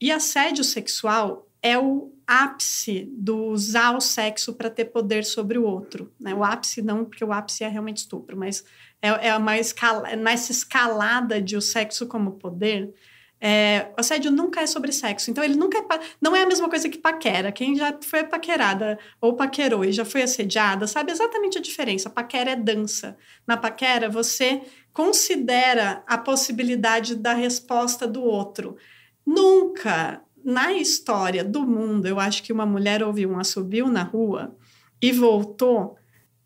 E 0.00 0.10
assédio 0.10 0.64
sexual 0.64 1.46
é 1.62 1.78
o 1.78 2.12
ápice 2.26 3.08
do 3.12 3.46
usar 3.46 3.96
o 3.96 4.00
sexo 4.00 4.54
para 4.54 4.70
ter 4.70 4.86
poder 4.86 5.24
sobre 5.24 5.58
o 5.58 5.64
outro. 5.64 6.12
Né? 6.18 6.34
O 6.34 6.44
ápice 6.44 6.80
não, 6.80 7.04
porque 7.04 7.24
o 7.24 7.32
ápice 7.32 7.64
é 7.64 7.68
realmente 7.68 7.98
estupro, 7.98 8.36
mas 8.36 8.64
é, 9.02 9.28
é 9.28 9.36
uma 9.36 9.58
escala, 9.58 10.14
nessa 10.16 10.52
escalada 10.52 11.40
de 11.40 11.56
o 11.56 11.60
sexo 11.60 12.06
como 12.06 12.32
poder, 12.32 12.94
é, 13.40 13.88
o 13.96 14.00
assédio 14.00 14.30
nunca 14.30 14.60
é 14.60 14.66
sobre 14.66 14.92
sexo. 14.92 15.30
Então, 15.30 15.42
ele 15.42 15.54
nunca 15.54 15.78
é. 15.78 15.82
Não 16.20 16.36
é 16.36 16.42
a 16.42 16.46
mesma 16.46 16.68
coisa 16.68 16.88
que 16.88 16.98
paquera. 16.98 17.50
Quem 17.50 17.74
já 17.74 17.96
foi 18.02 18.24
paquerada 18.24 18.98
ou 19.20 19.34
paquerou 19.34 19.84
e 19.84 19.92
já 19.92 20.04
foi 20.04 20.22
assediada 20.22 20.86
sabe 20.86 21.10
exatamente 21.10 21.56
a 21.56 21.60
diferença. 21.60 22.10
Paquera 22.10 22.50
é 22.50 22.56
dança. 22.56 23.16
Na 23.46 23.56
paquera, 23.56 24.10
você 24.10 24.60
considera 24.92 26.02
a 26.06 26.18
possibilidade 26.18 27.14
da 27.14 27.32
resposta 27.32 28.06
do 28.06 28.22
outro. 28.22 28.76
Nunca 29.24 30.22
na 30.44 30.72
história 30.72 31.44
do 31.44 31.66
mundo, 31.66 32.06
eu 32.06 32.18
acho 32.18 32.42
que 32.42 32.52
uma 32.52 32.66
mulher 32.66 33.02
ouviu 33.02 33.30
um 33.30 33.38
assobio 33.38 33.88
na 33.88 34.02
rua 34.02 34.56
e 35.00 35.12
voltou 35.12 35.96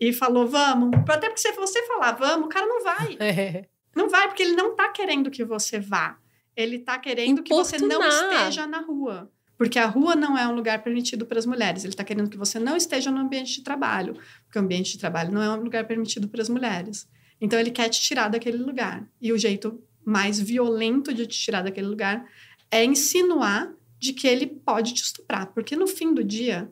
e 0.01 0.13
falou, 0.13 0.47
vamos. 0.47 0.91
Até 1.09 1.29
porque 1.29 1.41
se 1.41 1.53
você 1.53 1.87
falar 1.87 2.13
vamos, 2.13 2.47
o 2.47 2.49
cara 2.49 2.67
não 2.67 2.83
vai. 2.83 3.17
É. 3.21 3.65
Não 3.97 4.09
vai, 4.09 4.27
porque 4.27 4.43
ele 4.43 4.57
não 4.57 4.73
está 4.73 4.89
querendo 4.89 5.31
que 5.31 5.45
você 5.45 5.79
vá. 5.79 6.19
Ele 6.57 6.77
está 6.77 6.99
querendo 6.99 7.43
que 7.43 7.53
você 7.53 7.79
não 7.79 8.01
esteja 8.07 8.67
na 8.67 8.81
rua. 8.81 9.31
Porque 9.57 9.79
a 9.79 9.87
rua 9.87 10.17
não 10.17 10.37
é 10.37 10.47
um 10.49 10.55
lugar 10.55 10.83
permitido 10.83 11.25
para 11.25 11.39
as 11.39 11.47
mulheres. 11.47 11.85
Ele 11.85 11.93
está 11.93 12.05
querendo 12.05 12.29
que 12.29 12.37
você 12.37 12.59
não 12.59 12.77
esteja 12.77 13.11
no 13.11 13.19
ambiente 13.19 13.55
de 13.55 13.63
trabalho. 13.63 14.15
Porque 14.45 14.59
o 14.59 14.63
ambiente 14.63 14.93
de 14.93 14.99
trabalho 14.99 15.33
não 15.33 15.43
é 15.43 15.51
um 15.51 15.63
lugar 15.63 15.87
permitido 15.87 16.29
para 16.29 16.43
as 16.43 16.49
mulheres. 16.49 17.09
Então, 17.41 17.59
ele 17.59 17.71
quer 17.71 17.89
te 17.89 18.01
tirar 18.01 18.29
daquele 18.29 18.59
lugar. 18.59 19.09
E 19.21 19.33
o 19.33 19.39
jeito 19.39 19.83
mais 20.05 20.41
violento 20.41 21.15
de 21.15 21.27
te 21.27 21.39
tirar 21.39 21.63
daquele 21.63 21.87
lugar 21.87 22.29
é 22.71 22.85
insinuar 22.85 23.73
de 23.99 24.13
que 24.13 24.27
ele 24.27 24.47
pode 24.47 24.93
te 24.93 25.03
estuprar. 25.03 25.47
Porque 25.53 25.77
no 25.77 25.87
fim 25.87 26.13
do 26.13 26.25
dia. 26.25 26.71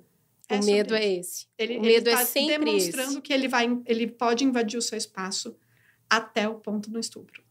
É 0.49 0.59
o 0.59 0.65
medo 0.65 0.95
é 0.95 1.15
esse. 1.15 1.47
Ele, 1.57 1.79
o 1.79 1.83
medo 1.83 2.09
ele 2.09 2.17
tá 2.17 2.23
é 2.23 2.25
sempre 2.25 2.59
demonstrando 2.59 3.13
esse. 3.13 3.21
que 3.21 3.33
ele, 3.33 3.49
vai, 3.49 3.81
ele 3.87 4.07
pode 4.09 4.45
invadir 4.45 4.77
o 4.77 4.83
seu 4.83 4.99
espaço 4.99 5.57
até 6.11 6.49
o 6.49 6.57
ponto 6.57 6.91
do 6.91 6.99
estupro. 6.99 7.43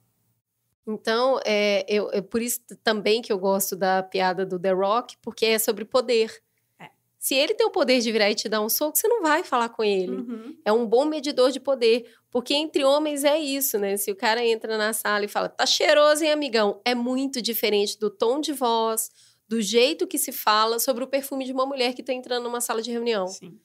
Então, 0.94 1.40
é, 1.46 1.86
eu, 1.88 2.10
é 2.12 2.22
por 2.22 2.42
isso 2.42 2.60
também 2.84 3.22
que 3.22 3.32
eu 3.32 3.40
gosto 3.40 3.76
da 3.76 4.04
piada 4.04 4.46
do 4.46 4.60
The 4.60 4.72
Rock, 4.72 5.18
porque 5.22 5.46
é 5.46 5.60
sobre 5.60 5.86
poder. 5.86 6.32
É. 6.80 6.90
Se 7.18 7.36
ele 7.36 7.54
tem 7.54 7.66
o 7.66 7.72
poder 7.72 8.00
de 8.00 8.12
virar 8.12 8.30
e 8.30 8.36
te 8.36 8.50
dar 8.50 8.62
um 8.62 8.70
soco, 8.70 8.98
você 8.98 9.08
não 9.08 9.22
vai 9.22 9.44
falar 9.44 9.70
com 9.70 9.84
ele. 9.84 10.16
Uhum. 10.16 10.58
É 10.66 10.72
um 10.72 10.86
bom 10.86 11.06
medidor 11.06 11.52
de 11.52 11.60
poder. 11.60 12.06
Porque 12.30 12.54
entre 12.54 12.84
homens 12.84 13.24
é 13.24 13.38
isso, 13.38 13.78
né? 13.78 13.98
Se 13.98 14.10
o 14.10 14.16
cara 14.16 14.46
entra 14.46 14.78
na 14.78 14.94
sala 14.94 15.26
e 15.26 15.28
fala, 15.28 15.50
tá 15.50 15.66
cheiroso, 15.66 16.24
hein, 16.24 16.32
amigão? 16.32 16.80
É 16.86 16.96
muito 16.96 17.42
diferente 17.42 18.00
do 18.00 18.10
tom 18.10 18.40
de 18.40 18.54
voz, 18.54 19.12
do 19.48 19.62
jeito 19.62 20.08
que 20.08 20.18
se 20.18 20.32
fala 20.32 20.80
sobre 20.80 21.04
o 21.04 21.08
perfume 21.08 21.44
de 21.44 21.52
uma 21.52 21.66
mulher 21.66 21.94
que 21.94 22.02
tá 22.02 22.14
entrando 22.14 22.44
numa 22.44 22.62
sala 22.62 22.82
de 22.82 22.90
reunião. 22.90 23.28
Sim. 23.28 23.60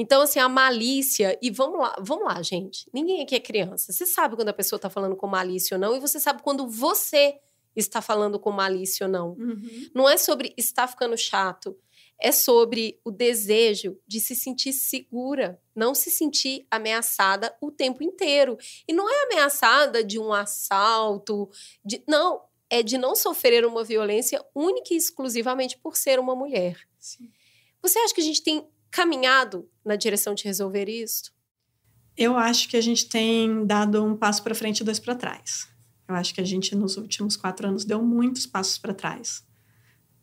Então, 0.00 0.22
assim, 0.22 0.38
a 0.38 0.48
malícia. 0.48 1.38
E 1.42 1.50
vamos 1.50 1.78
lá, 1.78 1.94
vamos 2.00 2.24
lá, 2.24 2.40
gente. 2.40 2.88
Ninguém 2.90 3.20
aqui 3.20 3.34
é 3.34 3.40
criança. 3.40 3.92
Você 3.92 4.06
sabe 4.06 4.34
quando 4.34 4.48
a 4.48 4.52
pessoa 4.54 4.78
tá 4.78 4.88
falando 4.88 5.14
com 5.14 5.26
malícia 5.26 5.74
ou 5.74 5.80
não, 5.80 5.94
e 5.94 6.00
você 6.00 6.18
sabe 6.18 6.42
quando 6.42 6.66
você 6.66 7.38
está 7.76 8.00
falando 8.00 8.40
com 8.40 8.50
malícia 8.50 9.04
ou 9.04 9.12
não. 9.12 9.32
Uhum. 9.32 9.90
Não 9.94 10.08
é 10.08 10.16
sobre 10.16 10.54
estar 10.56 10.88
ficando 10.88 11.18
chato. 11.18 11.76
É 12.18 12.32
sobre 12.32 12.98
o 13.04 13.10
desejo 13.10 13.98
de 14.06 14.20
se 14.20 14.34
sentir 14.34 14.72
segura, 14.72 15.60
não 15.76 15.94
se 15.94 16.10
sentir 16.10 16.66
ameaçada 16.70 17.54
o 17.60 17.70
tempo 17.70 18.02
inteiro. 18.02 18.56
E 18.88 18.94
não 18.94 19.08
é 19.08 19.24
ameaçada 19.24 20.02
de 20.02 20.18
um 20.18 20.32
assalto, 20.32 21.50
de 21.84 22.02
não, 22.08 22.40
é 22.70 22.82
de 22.82 22.96
não 22.96 23.14
sofrer 23.14 23.66
uma 23.66 23.84
violência 23.84 24.42
única 24.54 24.94
e 24.94 24.96
exclusivamente 24.96 25.76
por 25.76 25.94
ser 25.94 26.18
uma 26.18 26.34
mulher. 26.34 26.80
Sim. 26.98 27.30
Você 27.82 27.98
acha 27.98 28.14
que 28.14 28.20
a 28.22 28.24
gente 28.24 28.42
tem 28.42 28.66
caminhado 28.90 29.68
na 29.84 29.96
direção 29.96 30.34
de 30.34 30.44
resolver 30.44 30.88
isso? 30.88 31.32
Eu 32.16 32.36
acho 32.36 32.68
que 32.68 32.76
a 32.76 32.80
gente 32.80 33.08
tem 33.08 33.64
dado 33.64 34.04
um 34.04 34.16
passo 34.16 34.42
para 34.42 34.54
frente 34.54 34.80
e 34.80 34.84
dois 34.84 34.98
para 34.98 35.14
trás. 35.14 35.68
Eu 36.08 36.14
acho 36.14 36.34
que 36.34 36.40
a 36.40 36.44
gente, 36.44 36.74
nos 36.74 36.96
últimos 36.96 37.36
quatro 37.36 37.68
anos, 37.68 37.84
deu 37.84 38.02
muitos 38.02 38.46
passos 38.46 38.78
para 38.78 38.92
trás. 38.92 39.44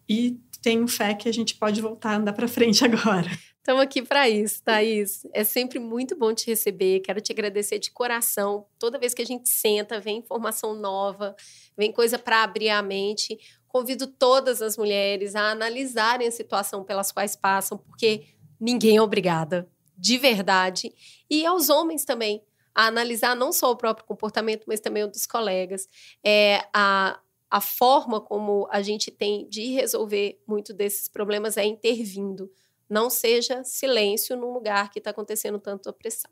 E 0.08 0.40
tenho 0.62 0.88
fé 0.88 1.14
que 1.14 1.30
a 1.30 1.32
gente 1.32 1.56
pode 1.56 1.82
voltar 1.82 2.12
a 2.12 2.18
andar 2.18 2.34
para 2.34 2.48
frente 2.48 2.84
agora. 2.86 3.30
Estamos 3.58 3.82
aqui 3.82 4.02
para 4.02 4.30
isso, 4.30 4.64
Thaís. 4.64 5.24
É 5.34 5.44
sempre 5.44 5.78
muito 5.78 6.16
bom 6.16 6.34
te 6.34 6.48
receber. 6.48 7.02
Quero 7.02 7.20
te 7.20 7.34
agradecer 7.34 7.80
de 7.80 7.92
coração. 7.92 8.66
Toda 8.80 8.98
vez 8.98 9.14
que 9.14 9.22
a 9.22 9.26
gente 9.26 9.50
senta, 9.50 10.00
vem 10.00 10.20
informação 10.20 10.74
nova, 10.74 11.36
vem 11.78 11.92
coisa 11.92 12.18
para 12.18 12.44
abrir 12.44 12.70
a 12.70 12.82
mente. 12.82 13.38
Convido 13.68 14.08
todas 14.08 14.62
as 14.62 14.78
mulheres 14.78 15.36
a 15.36 15.52
analisarem 15.52 16.28
a 16.28 16.32
situação 16.32 16.84
pelas 16.86 17.12
quais 17.12 17.36
passam, 17.36 17.78
porque 17.78 18.24
ninguém 18.60 18.98
é 18.98 19.02
obrigada, 19.02 19.70
de 19.98 20.18
verdade. 20.18 20.94
E 21.30 21.46
aos 21.46 21.70
homens 21.70 22.06
também, 22.06 22.44
a 22.74 22.86
analisar 22.88 23.36
não 23.36 23.52
só 23.52 23.72
o 23.72 23.76
próprio 23.76 24.06
comportamento, 24.06 24.66
mas 24.68 24.80
também 24.80 25.04
o 25.04 25.08
dos 25.08 25.26
colegas. 25.26 25.90
É, 26.24 26.68
a, 26.74 27.20
a 27.50 27.60
forma 27.62 28.22
como 28.22 28.68
a 28.70 28.82
gente 28.82 29.10
tem 29.10 29.48
de 29.50 29.72
resolver 29.72 30.40
muito 30.48 30.74
desses 30.74 31.08
problemas 31.08 31.58
é 31.58 31.66
intervindo. 31.66 32.52
Não 32.90 33.10
seja 33.10 33.64
silêncio 33.64 34.38
num 34.38 34.54
lugar 34.54 34.92
que 34.92 35.00
está 35.00 35.10
acontecendo 35.10 35.60
tanto 35.60 35.90
opressão. 35.90 36.32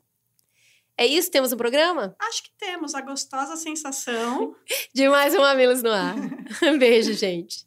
É 0.96 1.04
isso? 1.04 1.30
Temos 1.30 1.52
um 1.52 1.56
programa? 1.56 2.16
Acho 2.18 2.44
que 2.44 2.50
temos 2.58 2.94
a 2.94 3.02
gostosa 3.02 3.56
sensação. 3.56 4.54
De 4.94 5.08
mais 5.08 5.34
um 5.34 5.40
Mamilos 5.40 5.82
no 5.82 5.90
Ar. 5.90 6.14
Um 6.62 6.78
beijo, 6.78 7.12
gente. 7.12 7.66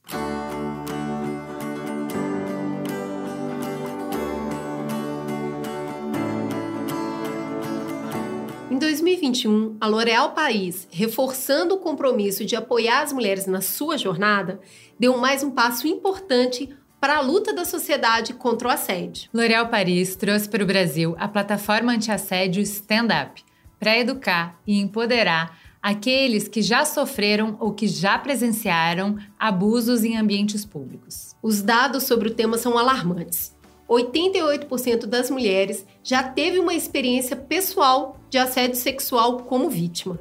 2021, 8.90 9.78
a 9.80 9.86
L'Oréal 9.86 10.32
Paris, 10.32 10.88
reforçando 10.90 11.76
o 11.76 11.78
compromisso 11.78 12.44
de 12.44 12.56
apoiar 12.56 13.04
as 13.04 13.14
mulheres 13.14 13.46
na 13.46 13.62
sua 13.62 14.00
jornada, 14.00 14.60
deu 15.00 15.16
mais 15.16 15.44
um 15.44 15.52
passo 15.52 15.88
importante 15.88 16.68
para 17.00 17.18
a 17.18 17.22
luta 17.22 17.54
da 17.54 17.66
sociedade 17.66 18.34
contra 18.34 18.68
o 18.68 18.72
assédio. 18.72 19.30
L'Oréal 19.32 19.68
Paris 19.68 20.16
trouxe 20.16 20.50
para 20.50 20.64
o 20.64 20.66
Brasil 20.66 21.16
a 21.20 21.28
plataforma 21.28 21.92
anti-assédio 21.92 22.64
Stand 22.64 23.10
Up, 23.26 23.44
para 23.80 23.96
educar 23.96 24.60
e 24.66 24.80
empoderar 24.80 25.56
aqueles 25.80 26.48
que 26.48 26.64
já 26.64 26.84
sofreram 26.84 27.58
ou 27.60 27.74
que 27.74 27.88
já 27.88 28.18
presenciaram 28.18 29.20
abusos 29.38 30.04
em 30.04 30.18
ambientes 30.18 30.66
públicos. 30.66 31.36
Os 31.44 31.62
dados 31.62 32.06
sobre 32.06 32.30
o 32.30 32.34
tema 32.34 32.58
são 32.58 32.76
alarmantes. 32.76 33.56
88% 33.90 35.08
das 35.08 35.32
mulheres 35.32 35.86
já 36.04 36.22
teve 36.22 36.60
uma 36.60 36.76
experiência 36.76 37.36
pessoal 37.36 38.18
de 38.30 38.38
assédio 38.38 38.76
sexual 38.76 39.40
como 39.40 39.70
vítima. 39.70 40.20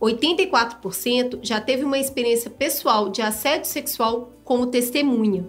84% 0.00 1.40
já 1.42 1.60
teve 1.60 1.84
uma 1.84 1.98
experiência 1.98 2.50
pessoal 2.50 3.08
de 3.08 3.22
assédio 3.22 3.66
sexual 3.66 4.32
como 4.44 4.66
testemunha. 4.66 5.44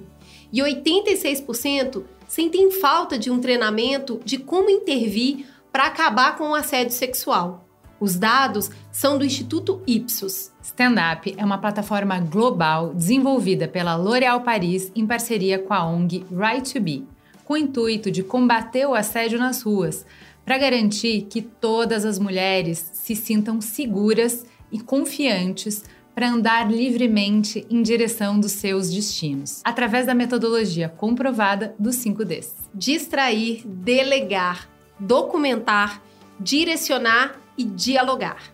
E 0.51 0.61
86% 0.61 2.03
sentem 2.27 2.71
falta 2.71 3.19
de 3.19 3.29
um 3.29 3.39
treinamento 3.39 4.19
de 4.23 4.37
como 4.37 4.69
intervir 4.69 5.45
para 5.71 5.85
acabar 5.85 6.37
com 6.37 6.49
o 6.49 6.55
assédio 6.55 6.93
sexual. 6.93 7.65
Os 7.99 8.15
dados 8.15 8.71
são 8.91 9.17
do 9.17 9.25
Instituto 9.25 9.81
Ipsos. 9.85 10.51
Stand 10.63 10.95
Up 11.13 11.35
é 11.37 11.43
uma 11.43 11.57
plataforma 11.57 12.17
global 12.19 12.93
desenvolvida 12.93 13.67
pela 13.67 13.95
L'Oréal 13.95 14.41
Paris 14.41 14.91
em 14.95 15.05
parceria 15.05 15.59
com 15.59 15.73
a 15.73 15.85
ONG 15.85 16.25
Right 16.31 16.73
to 16.73 16.79
Be, 16.79 17.05
com 17.49 17.55
o 17.55 17.57
intuito 17.57 18.11
de 18.11 18.21
combater 18.21 18.85
o 18.85 18.93
assédio 18.93 19.39
nas 19.39 19.63
ruas, 19.63 20.05
para 20.45 20.59
garantir 20.59 21.25
que 21.27 21.41
todas 21.41 22.05
as 22.05 22.19
mulheres 22.19 22.91
se 22.93 23.15
sintam 23.15 23.59
seguras 23.59 24.45
e 24.71 24.79
confiantes 24.79 25.83
para 26.13 26.29
andar 26.29 26.71
livremente 26.71 27.65
em 27.67 27.81
direção 27.81 28.39
dos 28.39 28.51
seus 28.51 28.91
destinos, 28.91 29.61
através 29.63 30.05
da 30.05 30.13
metodologia 30.13 30.89
comprovada 30.89 31.73
dos 31.79 31.95
5Ds. 31.95 32.51
Distrair, 32.71 33.63
delegar, 33.65 34.69
documentar, 34.99 36.03
direcionar 36.39 37.41
e 37.57 37.63
dialogar. 37.63 38.53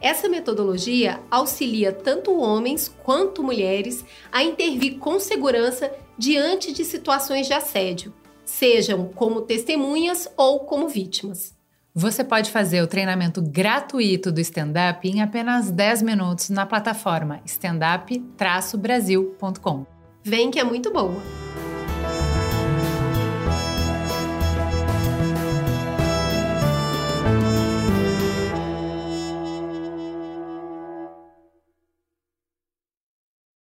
Essa 0.00 0.30
metodologia 0.30 1.20
auxilia 1.30 1.92
tanto 1.92 2.34
homens 2.38 2.90
quanto 3.02 3.42
mulheres 3.42 4.02
a 4.32 4.42
intervir 4.42 4.96
com 4.96 5.20
segurança 5.20 5.92
diante 6.16 6.72
de 6.72 6.86
situações 6.86 7.46
de 7.46 7.52
assédio, 7.52 8.14
sejam 8.50 9.08
como 9.14 9.42
testemunhas 9.42 10.28
ou 10.36 10.58
como 10.60 10.88
vítimas. 10.88 11.54
Você 11.94 12.22
pode 12.22 12.50
fazer 12.50 12.82
o 12.82 12.86
treinamento 12.86 13.40
gratuito 13.42 14.30
do 14.30 14.38
stand-up 14.40 15.08
em 15.08 15.22
apenas 15.22 15.70
10 15.70 16.02
minutos 16.02 16.50
na 16.50 16.66
plataforma 16.66 17.40
standup-brasil.com. 17.44 19.86
Vem 20.22 20.50
que 20.50 20.60
é 20.60 20.64
muito 20.64 20.92
boa! 20.92 21.49